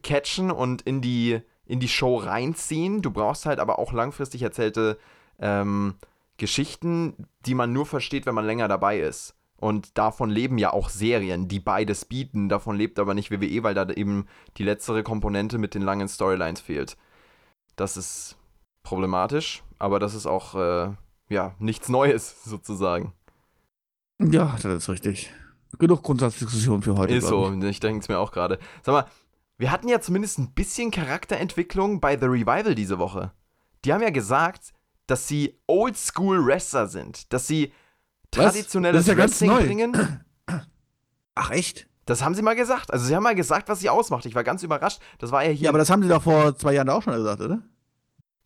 [0.04, 3.02] catchen und in die, in die Show reinziehen.
[3.02, 4.98] Du brauchst halt aber auch langfristig erzählte
[5.40, 5.96] ähm,
[6.38, 9.36] Geschichten, die man nur versteht, wenn man länger dabei ist.
[9.58, 12.50] Und davon leben ja auch Serien, die beides bieten.
[12.50, 16.62] Davon lebt aber nicht WWE, weil da eben die letztere Komponente mit den langen Storylines
[16.62, 16.98] fehlt.
[17.76, 18.38] Das ist
[18.84, 20.94] problematisch, aber das ist auch äh,
[21.30, 23.14] ja nichts Neues sozusagen.
[24.20, 25.32] Ja, das ist richtig.
[25.80, 27.16] Genug Grundsatzdiskussion für heute.
[27.16, 28.60] ist so, ich denke es mir auch gerade.
[28.84, 29.06] Sag mal,
[29.58, 33.32] wir hatten ja zumindest ein bisschen Charakterentwicklung bei The Revival diese Woche.
[33.86, 34.74] Die haben ja gesagt,
[35.08, 37.74] dass sie Oldschool Wrestler sind, dass sie
[38.32, 39.66] traditionelles Das ist ja ganz Wrestling neu.
[39.66, 40.24] bringen.
[40.50, 40.56] ich.
[41.36, 41.88] Ach, echt?
[42.06, 42.92] Das haben sie mal gesagt.
[42.92, 44.26] Also sie haben mal gesagt, was sie ausmacht.
[44.26, 45.00] Ich war ganz überrascht.
[45.20, 45.66] Das war ja hier.
[45.66, 47.62] Ja, aber das haben sie doch vor zwei Jahren auch schon gesagt, oder?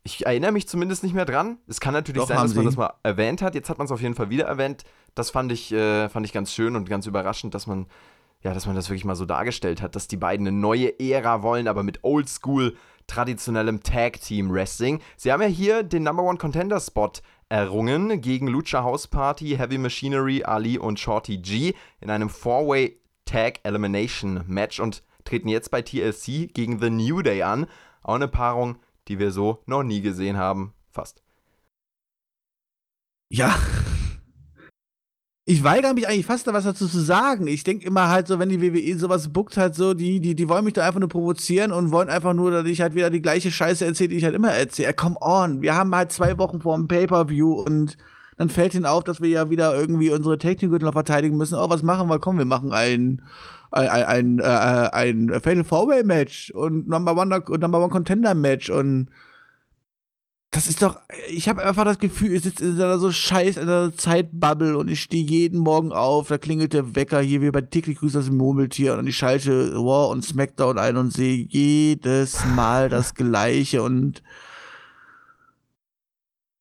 [0.06, 1.58] Ich erinnere mich zumindest nicht mehr dran.
[1.66, 3.56] Es kann natürlich Doch, sein, dass man das mal erwähnt hat.
[3.56, 4.84] Jetzt hat man es auf jeden Fall wieder erwähnt.
[5.16, 7.86] Das fand ich, äh, fand ich ganz schön und ganz überraschend, dass man,
[8.40, 11.42] ja, dass man das wirklich mal so dargestellt hat, dass die beiden eine neue Ära
[11.42, 12.76] wollen, aber mit Oldschool,
[13.08, 15.00] traditionellem Tag-Team-Wrestling.
[15.16, 17.10] Sie haben ja hier den Number One Contender-Spot
[17.48, 23.58] errungen gegen Lucha House Party, Heavy Machinery, Ali und Shorty G in einem Four-Way Tag
[23.64, 27.66] Elimination Match und treten jetzt bei TLC gegen The New Day an.
[28.04, 28.78] Auch eine Paarung,
[29.08, 30.72] die wir so noch nie gesehen haben.
[30.90, 31.22] Fast.
[33.28, 33.54] Ja.
[35.48, 37.46] Ich weigere mich eigentlich fast da was dazu zu sagen.
[37.46, 40.48] Ich denke immer halt so, wenn die WWE sowas bookt, halt so, die, die, die
[40.48, 43.22] wollen mich da einfach nur provozieren und wollen einfach nur, dass ich halt wieder die
[43.22, 44.92] gleiche Scheiße erzähle, die ich halt immer erzähle.
[44.92, 47.96] Come on, wir haben halt zwei Wochen vor dem Pay-Per-View und
[48.36, 51.54] dann fällt ihnen auf, dass wir ja wieder irgendwie unsere Technikgürtel verteidigen müssen.
[51.54, 52.18] Oh, was machen wir?
[52.18, 52.72] Komm, wir machen
[53.70, 59.08] ein, ein, ein, äh, Fatal Four-Way Match und Number One, Number One Contender Match und
[60.56, 60.98] das ist doch,
[61.28, 64.88] ich habe einfach das Gefühl, ich sitze in einer so scheiß in einer Zeitbubble und
[64.88, 68.30] ich stehe jeden Morgen auf, da klingelt der Wecker hier wie bei täglich grüßt das
[68.30, 74.22] Murmeltier und ich schalte Raw und Smackdown ein und sehe jedes Mal das Gleiche und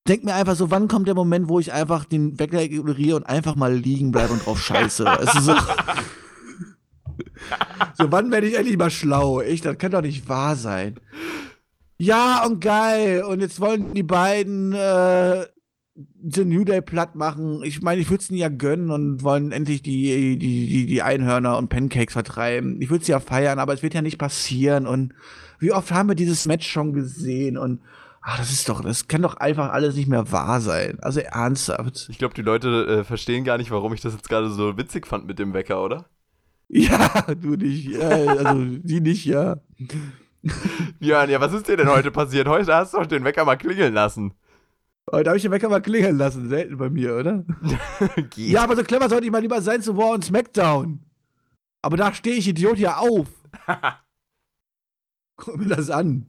[0.07, 3.23] denk mir einfach so, wann kommt der Moment, wo ich einfach den Wecker ignoriere und
[3.23, 5.05] einfach mal liegen bleibe und drauf scheiße.
[5.21, 5.55] es ist so,
[7.97, 9.41] so, wann werde ich endlich mal schlau?
[9.41, 10.95] Ich, das kann doch nicht wahr sein.
[11.97, 13.23] Ja, und geil.
[13.23, 15.45] Und jetzt wollen die beiden äh,
[16.29, 17.61] The New Day platt machen.
[17.63, 21.01] Ich meine, ich würde es ihnen ja gönnen und wollen endlich die, die, die, die
[21.01, 22.81] Einhörner und Pancakes vertreiben.
[22.81, 24.87] Ich würde es ja feiern, aber es wird ja nicht passieren.
[24.87, 25.13] Und
[25.59, 27.57] wie oft haben wir dieses Match schon gesehen?
[27.57, 27.81] Und
[28.21, 30.97] ach, das ist doch, das kann doch einfach alles nicht mehr wahr sein.
[31.01, 32.07] Also ernsthaft.
[32.09, 35.07] Ich glaube, die Leute äh, verstehen gar nicht, warum ich das jetzt gerade so witzig
[35.07, 36.09] fand mit dem Wecker, oder?
[36.67, 37.93] Ja, du nicht.
[37.93, 39.57] Äh, also die nicht, ja.
[40.99, 42.47] Björn, ja, was ist dir denn heute passiert?
[42.47, 44.33] Heute hast du doch den Wecker mal klingeln lassen.
[45.11, 46.49] Heute habe ich den Wecker mal klingeln lassen.
[46.49, 47.45] Selten bei mir, oder?
[48.35, 51.03] ja, aber so clever sollte ich mal lieber sein zu War und Smackdown.
[51.81, 53.27] Aber da stehe ich, Idiot, ja auf.
[55.37, 56.27] Guck mir das an.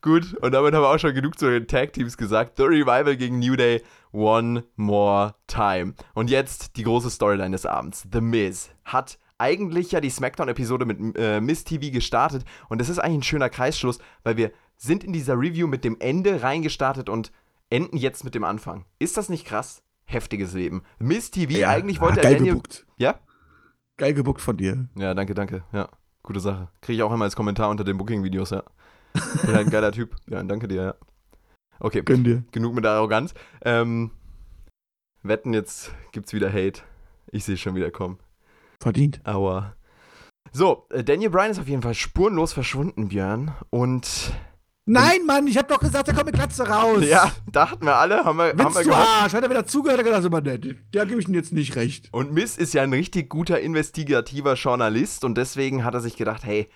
[0.00, 2.56] Gut, und damit haben wir auch schon genug zu den Tag-Teams gesagt.
[2.56, 3.82] The Revival gegen New Day,
[4.12, 5.94] one more time.
[6.14, 8.06] Und jetzt die große Storyline des Abends.
[8.12, 12.98] The Miz hat eigentlich ja die SmackDown-Episode mit äh, Miss TV gestartet und das ist
[12.98, 17.32] eigentlich ein schöner Kreisschluss, weil wir sind in dieser Review mit dem Ende reingestartet und
[17.70, 18.84] enden jetzt mit dem Anfang.
[18.98, 19.82] Ist das nicht krass?
[20.04, 20.82] Heftiges Leben.
[20.98, 22.54] Miss TV, ja, eigentlich wollte ah, geil er Daniel.
[22.54, 22.86] Gebuckt.
[22.98, 23.18] Ja?
[23.96, 24.88] Geil gebuckt von dir.
[24.96, 25.64] Ja, danke, danke.
[25.72, 25.88] Ja,
[26.22, 26.68] gute Sache.
[26.80, 28.62] Kriege ich auch immer als Kommentar unter den Booking-Videos, ja.
[29.12, 30.16] Bin halt ein geiler Typ.
[30.28, 30.94] Ja, danke dir, ja.
[31.84, 32.44] Okay, Gönn dir.
[32.52, 33.34] genug mit der Arroganz.
[33.64, 34.12] Ähm,
[35.24, 36.82] wetten, jetzt gibt's wieder Hate.
[37.32, 38.20] Ich sehe schon wieder kommen.
[38.80, 39.20] Verdient.
[39.24, 39.74] Aua.
[40.52, 43.50] So, äh, Daniel Bryan ist auf jeden Fall spurenlos verschwunden, Björn.
[43.70, 44.32] Und.
[44.84, 47.02] Nein, Mann, ich hab doch gesagt, er kommt mit Glatze raus.
[47.04, 49.08] Ja, dachten wir alle, haben wir, haben wir gehört.
[49.22, 50.76] Arsch, hat er wieder zugehört, hat er gedacht, immer nett.
[50.94, 52.10] Der gebe ich ihm jetzt nicht recht.
[52.12, 56.44] Und Miss ist ja ein richtig guter investigativer Journalist und deswegen hat er sich gedacht,
[56.44, 56.68] hey,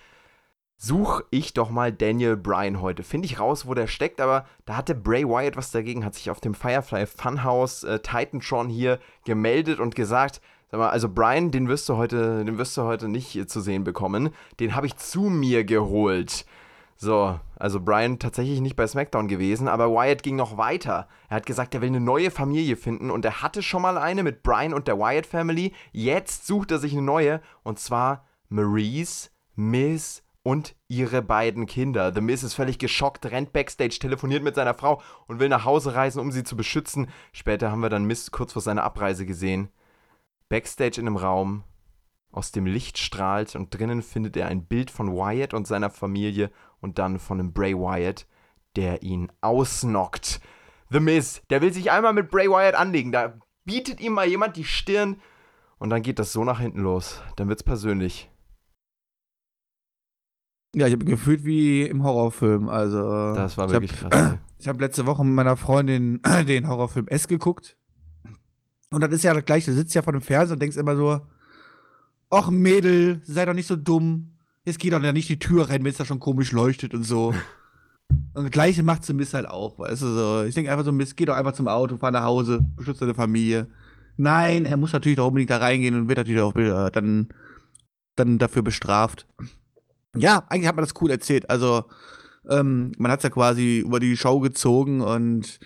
[0.77, 3.03] such ich doch mal Daniel Bryan heute.
[3.03, 6.29] Finde ich raus, wo der steckt, aber da hatte Bray Wyatt was dagegen, hat sich
[6.29, 11.69] auf dem Firefly Funhouse äh, Titantron hier gemeldet und gesagt, Sag mal, also Brian, den
[11.69, 14.31] wirst du heute, den wirst du heute nicht zu sehen bekommen.
[14.59, 16.45] Den habe ich zu mir geholt.
[16.97, 21.07] So, also Brian tatsächlich nicht bei SmackDown gewesen, aber Wyatt ging noch weiter.
[21.29, 24.23] Er hat gesagt, er will eine neue Familie finden und er hatte schon mal eine
[24.23, 25.73] mit Brian und der Wyatt Family.
[25.93, 32.13] Jetzt sucht er sich eine neue und zwar Maurice, Miss und ihre beiden Kinder.
[32.13, 35.93] The Miz ist völlig geschockt, rennt backstage, telefoniert mit seiner Frau und will nach Hause
[35.93, 37.09] reisen, um sie zu beschützen.
[37.33, 39.67] Später haben wir dann Miss kurz vor seiner Abreise gesehen.
[40.47, 41.65] Backstage in einem Raum,
[42.31, 46.49] aus dem Licht strahlt und drinnen findet er ein Bild von Wyatt und seiner Familie
[46.79, 48.25] und dann von einem Bray Wyatt,
[48.77, 50.39] der ihn ausnockt.
[50.89, 54.55] The Miz, der will sich einmal mit Bray Wyatt anlegen, da bietet ihm mal jemand
[54.55, 55.19] die Stirn
[55.77, 57.21] und dann geht das so nach hinten los.
[57.35, 58.29] Dann wird's persönlich.
[60.75, 62.69] Ja, ich habe gefühlt wie im Horrorfilm.
[62.69, 64.37] Also das war wirklich hab, krass.
[64.59, 67.77] Ich habe letzte Woche mit meiner Freundin den Horrorfilm S geguckt.
[68.89, 69.71] Und das ist ja das Gleiche.
[69.71, 71.21] Du sitzt ja vor dem Fernseher und denkst immer so,
[72.29, 74.33] ach Mädel, sei doch nicht so dumm.
[74.65, 77.03] Jetzt geht doch ja nicht die Tür rein, wenn es da schon komisch leuchtet und
[77.03, 77.33] so.
[78.33, 80.43] Und das Gleiche macht so Mist halt auch, weißt du so.
[80.43, 83.15] Ich denke einfach so, Mist, geh doch einfach zum Auto, fahr nach Hause, beschütze deine
[83.15, 83.67] Familie.
[84.15, 87.27] Nein, er muss natürlich doch unbedingt da reingehen und wird natürlich auch äh, dann,
[88.15, 89.27] dann dafür bestraft.
[90.15, 91.49] Ja, eigentlich hat man das cool erzählt.
[91.49, 91.85] Also,
[92.49, 95.59] ähm, man hat es ja quasi über die Show gezogen und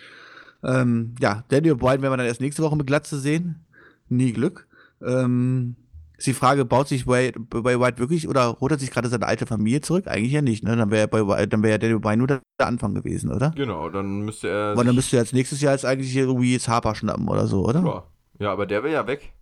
[0.64, 3.66] ähm, ja, Daniel Bryan werden wir dann erst nächste Woche mit Glatze sehen.
[4.10, 4.68] Nie Glück.
[5.02, 5.76] Ähm,
[6.18, 9.26] ist die Frage, baut sich White, bei White wirklich oder holt er sich gerade seine
[9.26, 10.08] alte Familie zurück?
[10.08, 10.76] Eigentlich ja nicht, ne?
[10.76, 11.08] Dann wäre
[11.48, 13.52] dann wäre Daniel Bryan nur der, Anfang gewesen, oder?
[13.56, 14.74] Genau, dann müsste er.
[14.74, 17.66] Aber dann müsste er jetzt nächstes Jahr jetzt eigentlich irgendwie jetzt Harper schnappen oder so,
[17.66, 17.84] oder?
[17.84, 18.04] Ja.
[18.46, 19.34] ja, aber der will ja weg.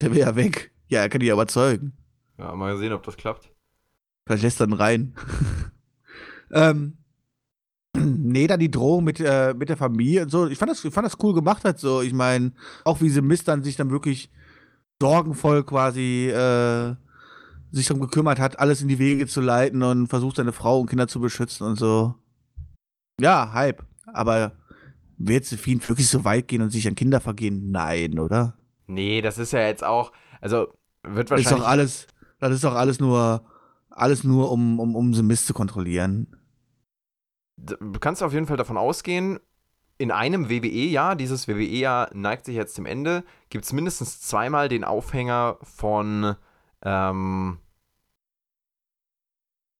[0.00, 0.72] Der will ja weg.
[0.88, 1.92] Ja, er kann die ja überzeugen.
[2.38, 3.50] Ja, mal sehen, ob das klappt.
[4.26, 5.14] Vielleicht lässt er dann rein.
[6.52, 6.98] ähm,
[7.96, 10.46] Nee, dann die Drohung mit, äh, mit der Familie und so.
[10.48, 12.02] Ich fand das, ich fand das cool gemacht halt so.
[12.02, 12.52] Ich meine,
[12.84, 14.30] auch wie sie Mist dann sich dann wirklich
[15.00, 16.94] sorgenvoll quasi äh,
[17.70, 20.88] sich darum gekümmert hat, alles in die Wege zu leiten und versucht, seine Frau und
[20.88, 22.14] Kinder zu beschützen und so.
[23.20, 23.84] Ja, Hype.
[24.12, 24.52] Aber
[25.18, 27.70] wird Sephine wirklich so weit gehen und sich an Kinder vergehen?
[27.70, 28.56] Nein, oder?
[28.86, 30.68] Nee, das ist ja jetzt auch, also
[31.02, 31.58] wird Das ist wahrscheinlich.
[31.58, 32.06] doch alles,
[32.38, 33.42] das ist doch alles nur,
[33.96, 36.36] alles nur, um, um, um The Mist zu kontrollieren.
[37.56, 39.40] du kannst auf jeden Fall davon ausgehen,
[39.98, 44.84] in einem WWE-Jahr, dieses WWE-Jahr neigt sich jetzt dem Ende, gibt es mindestens zweimal den
[44.84, 46.36] Aufhänger von
[46.82, 47.58] ähm,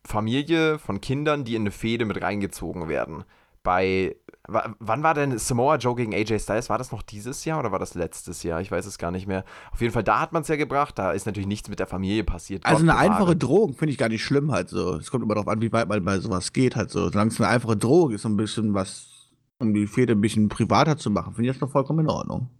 [0.06, 3.24] Familie, von Kindern, die in eine Fehde mit reingezogen werden.
[3.62, 4.16] Bei,
[4.48, 6.68] wann war denn Samoa Joe gegen AJ Styles?
[6.70, 8.60] War das noch dieses Jahr oder war das letztes Jahr?
[8.60, 9.44] Ich weiß es gar nicht mehr.
[9.72, 11.86] Auf jeden Fall, da hat man es ja gebracht, da ist natürlich nichts mit der
[11.86, 12.64] Familie passiert.
[12.64, 14.94] Also Gott eine einfache Drohung finde ich gar nicht schlimm halt so.
[14.94, 17.08] Es kommt immer darauf an, wie weit man bei sowas geht halt so.
[17.08, 20.48] Solange es eine einfache Drohung ist, so ein bisschen was, um die Fehde ein bisschen
[20.48, 22.50] privater zu machen, finde ich das noch vollkommen in Ordnung.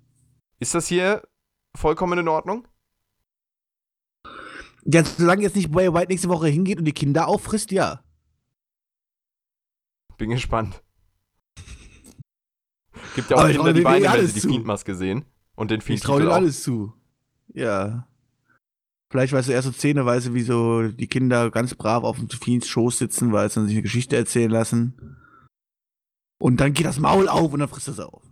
[0.58, 1.22] Ist das hier
[1.76, 2.66] vollkommen in Ordnung?
[4.84, 8.00] Ja, solange jetzt nicht Bray White nächste Woche hingeht und die Kinder auffrisst, ja.
[10.16, 10.82] Bin gespannt.
[13.16, 14.48] Gibt ja auch Aber ich Kinder, die weinen, eh wenn sie die.
[14.48, 15.24] Fiend-Maske sehen.
[15.56, 16.36] Und den Ich fiend traue denen auch.
[16.36, 16.92] alles zu.
[17.52, 18.06] Ja.
[19.10, 22.68] Vielleicht weißt du erst so zähneweise, wie so die Kinder ganz brav auf dem Fiends
[22.68, 25.16] Schoß sitzen, weil sie sich eine Geschichte erzählen lassen.
[26.38, 28.22] Und dann geht das Maul auf und dann frisst es auf.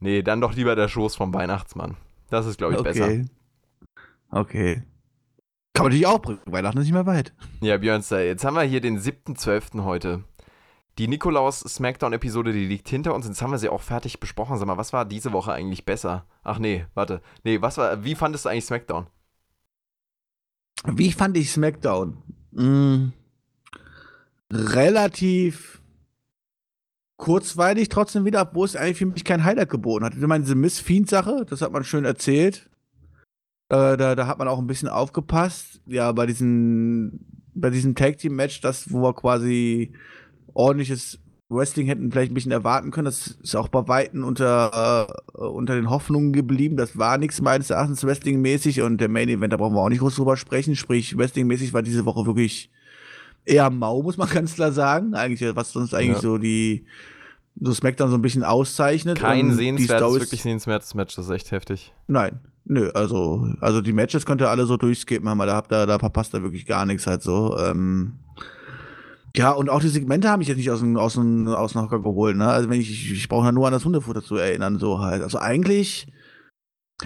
[0.00, 1.96] Nee, dann doch lieber der Schoß vom Weihnachtsmann.
[2.28, 3.04] Das ist, glaube ich, besser.
[3.04, 3.24] Okay.
[4.30, 4.82] Okay.
[5.74, 6.40] Kann man natürlich auch bringen.
[6.44, 7.32] Weihnachten ist nicht mehr weit.
[7.60, 9.84] Ja, Björnster, jetzt haben wir hier den 7.12.
[9.84, 10.24] heute.
[10.98, 13.26] Die Nikolaus-Smackdown-Episode, die liegt hinter uns.
[13.26, 14.58] Jetzt haben wir sie auch fertig besprochen.
[14.58, 16.26] Sag mal, was war diese Woche eigentlich besser?
[16.42, 17.22] Ach nee, warte.
[17.44, 19.06] Nee, was war, wie fandest du eigentlich Smackdown?
[20.84, 22.18] Wie fand ich SmackDown?
[22.50, 23.12] Mm,
[24.52, 25.80] relativ
[27.16, 30.14] kurzweilig trotzdem wieder, obwohl es eigentlich für mich kein Highlight geboten hat.
[30.14, 32.68] Ich meine, diese Miss Fiend-Sache, das hat man schön erzählt.
[33.68, 35.80] Äh, da, da hat man auch ein bisschen aufgepasst.
[35.86, 37.20] Ja, bei diesem,
[37.54, 39.94] bei diesem Tag-Team-Match, das, wo wir quasi
[40.54, 45.38] ordentliches Wrestling hätten vielleicht ein bisschen erwarten können, das ist auch bei Weitem unter, äh,
[45.38, 46.76] unter den Hoffnungen geblieben.
[46.76, 50.16] Das war nichts meines Erachtens Wrestling-mäßig und der Main-Event, da brauchen wir auch nicht groß
[50.16, 50.76] drüber sprechen.
[50.76, 52.70] Sprich, Wrestling-mäßig war diese Woche wirklich
[53.44, 55.14] eher mau, muss man ganz klar sagen.
[55.14, 56.22] Eigentlich, was sonst eigentlich Ja.
[56.22, 56.86] so die
[57.60, 59.18] so SmackDown so ein bisschen auszeichnet.
[59.18, 61.16] Kein die sehenswertes, wirklich sehenswertes Match.
[61.16, 61.92] Das ist echt heftig.
[62.06, 62.40] Nein.
[62.64, 65.98] Nö, also, also die Matches könnt ihr alle so durchskippen, aber da, habt ihr, da
[65.98, 67.58] verpasst ihr wirklich gar nichts halt so.
[67.58, 68.14] Ähm,
[69.36, 71.82] ja, und auch die Segmente haben mich jetzt nicht aus dem, aus dem, aus dem
[71.82, 72.48] Hocker geholt, ne?
[72.48, 75.22] Also wenn ich, ich, ich brauche nur an das Hundefutter zu erinnern, so halt.
[75.22, 76.06] Also eigentlich,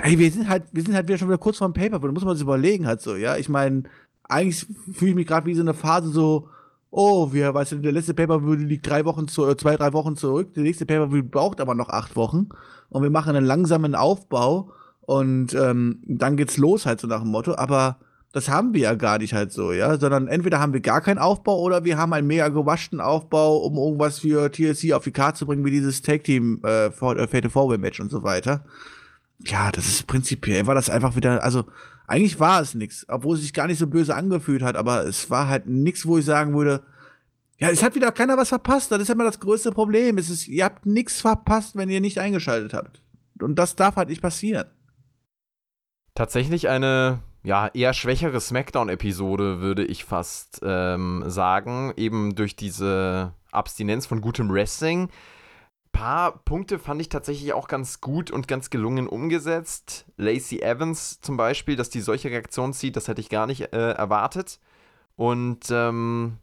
[0.00, 2.24] ey, wir sind halt, wir sind halt wieder schon wieder kurz vorm Paper, da muss
[2.24, 3.36] man sich überlegen halt so, ja.
[3.36, 3.84] Ich meine,
[4.24, 6.48] eigentlich fühle ich mich gerade wie so eine Phase so,
[6.90, 10.16] oh, wir, weißt du, der letzte Paper liegt drei Wochen zu, äh, zwei, drei Wochen
[10.16, 12.48] zurück, der nächste Paper braucht aber noch acht Wochen
[12.88, 14.72] und wir machen einen langsamen Aufbau
[15.02, 17.98] und ähm, dann geht's los halt so nach dem Motto, aber
[18.32, 21.18] das haben wir ja gar nicht halt so, ja, sondern entweder haben wir gar keinen
[21.18, 25.38] Aufbau oder wir haben einen mega gewaschten Aufbau, um irgendwas für TLC auf die Karte
[25.38, 28.64] zu bringen, wie dieses Tag Team äh, äh, Fatal Four Match und so weiter.
[29.44, 31.64] Ja, das ist prinzipiell war das einfach wieder, also
[32.06, 35.30] eigentlich war es nichts, obwohl es sich gar nicht so böse angefühlt hat, aber es
[35.30, 36.82] war halt nichts, wo ich sagen würde,
[37.58, 38.92] ja, es hat wieder keiner was verpasst.
[38.92, 40.18] Das ist immer das größte Problem.
[40.18, 43.00] Es ist, ihr habt nichts verpasst, wenn ihr nicht eingeschaltet habt.
[43.40, 44.66] Und das darf halt nicht passieren.
[46.14, 51.92] Tatsächlich eine ja, eher schwächere Smackdown-Episode, würde ich fast ähm, sagen.
[51.96, 55.10] Eben durch diese Abstinenz von gutem Wrestling.
[55.92, 60.06] Paar Punkte fand ich tatsächlich auch ganz gut und ganz gelungen umgesetzt.
[60.16, 63.92] Lacey Evans zum Beispiel, dass die solche Reaktionen zieht, das hätte ich gar nicht äh,
[63.92, 64.58] erwartet.
[65.14, 66.38] Und ähm,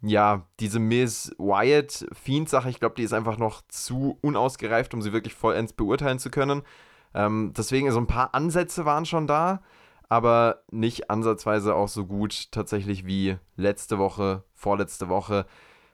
[0.00, 5.12] ja, diese Miss Wyatt Fiend-Sache, ich glaube, die ist einfach noch zu unausgereift, um sie
[5.12, 6.62] wirklich vollends beurteilen zu können.
[7.12, 9.60] Ähm, deswegen, so ein paar Ansätze waren schon da,
[10.10, 15.46] aber nicht ansatzweise auch so gut tatsächlich wie letzte Woche, vorletzte Woche.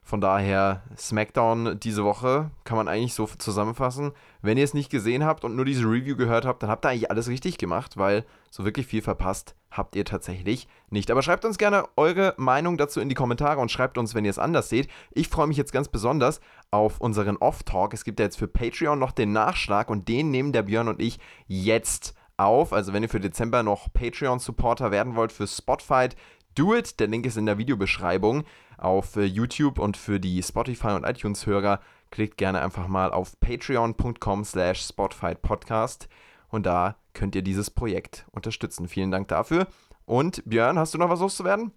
[0.03, 4.13] Von daher, SmackDown diese Woche kann man eigentlich so zusammenfassen.
[4.41, 6.91] Wenn ihr es nicht gesehen habt und nur diese Review gehört habt, dann habt ihr
[6.91, 11.11] eigentlich alles richtig gemacht, weil so wirklich viel verpasst habt ihr tatsächlich nicht.
[11.11, 14.31] Aber schreibt uns gerne eure Meinung dazu in die Kommentare und schreibt uns, wenn ihr
[14.31, 14.89] es anders seht.
[15.11, 16.41] Ich freue mich jetzt ganz besonders
[16.71, 17.93] auf unseren Off-Talk.
[17.93, 21.03] Es gibt ja jetzt für Patreon noch den Nachschlag und den nehmen der Björn und
[21.03, 22.73] ich jetzt auf.
[22.73, 26.17] Also wenn ihr für Dezember noch Patreon-Supporter werden wollt für Spotfight,
[26.55, 27.01] do it.
[27.01, 28.45] Der Link ist in der Videobeschreibung
[28.79, 31.81] auf äh, YouTube und für die Spotify und iTunes-Hörer
[32.11, 36.09] klickt gerne einfach mal auf patreon.com slash spotfightpodcast
[36.49, 38.89] und da könnt ihr dieses Projekt unterstützen.
[38.89, 39.67] Vielen Dank dafür.
[40.05, 41.73] Und Björn, hast du noch was loszuwerden?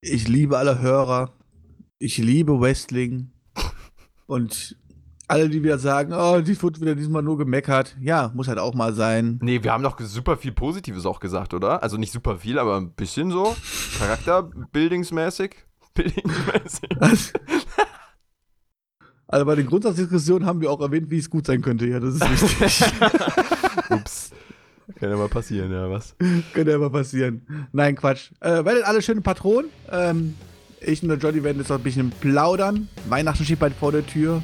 [0.00, 1.32] Ich liebe alle Hörer.
[1.98, 3.32] ich liebe Wrestling.
[4.26, 4.76] Und
[5.26, 7.96] alle, die wieder sagen, oh, die wird wieder diesmal nur gemeckert.
[8.00, 9.38] Ja, muss halt auch mal sein.
[9.42, 11.82] Nee, wir haben doch super viel Positives auch gesagt, oder?
[11.82, 13.56] Also nicht super viel, aber ein bisschen so.
[13.98, 15.56] Charakterbildingsmäßig.
[15.94, 17.32] Bildingsmäßig.
[19.26, 21.86] Also bei den Grundsatzdiskussionen haben wir auch erwähnt, wie es gut sein könnte.
[21.86, 22.92] Ja, das ist wichtig.
[23.90, 24.30] Ups.
[24.96, 26.14] Kann ja mal passieren, ja, was?
[26.52, 27.46] Könnte ja mal passieren.
[27.72, 28.30] Nein, Quatsch.
[28.40, 29.70] Äh, werdet alle schöne Patronen.
[29.90, 30.34] Ähm,
[30.80, 32.88] ich und der Johnny werden jetzt noch ein bisschen plaudern.
[33.08, 34.42] Weihnachten steht bald vor der Tür.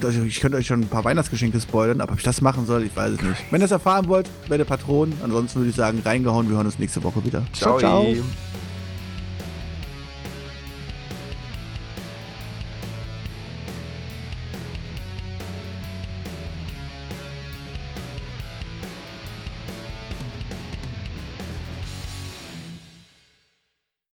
[0.00, 2.66] Könnt euch, ich könnte euch schon ein paar Weihnachtsgeschenke spoilern, aber ob ich das machen
[2.66, 3.44] soll, ich weiß es nicht.
[3.50, 5.14] Wenn ihr es erfahren wollt, werdet Patronen.
[5.24, 6.50] Ansonsten würde ich sagen, reingehauen.
[6.50, 7.42] Wir hören uns nächste Woche wieder.
[7.54, 7.78] ciao.
[7.78, 8.04] ciao.
[8.04, 8.24] ciao.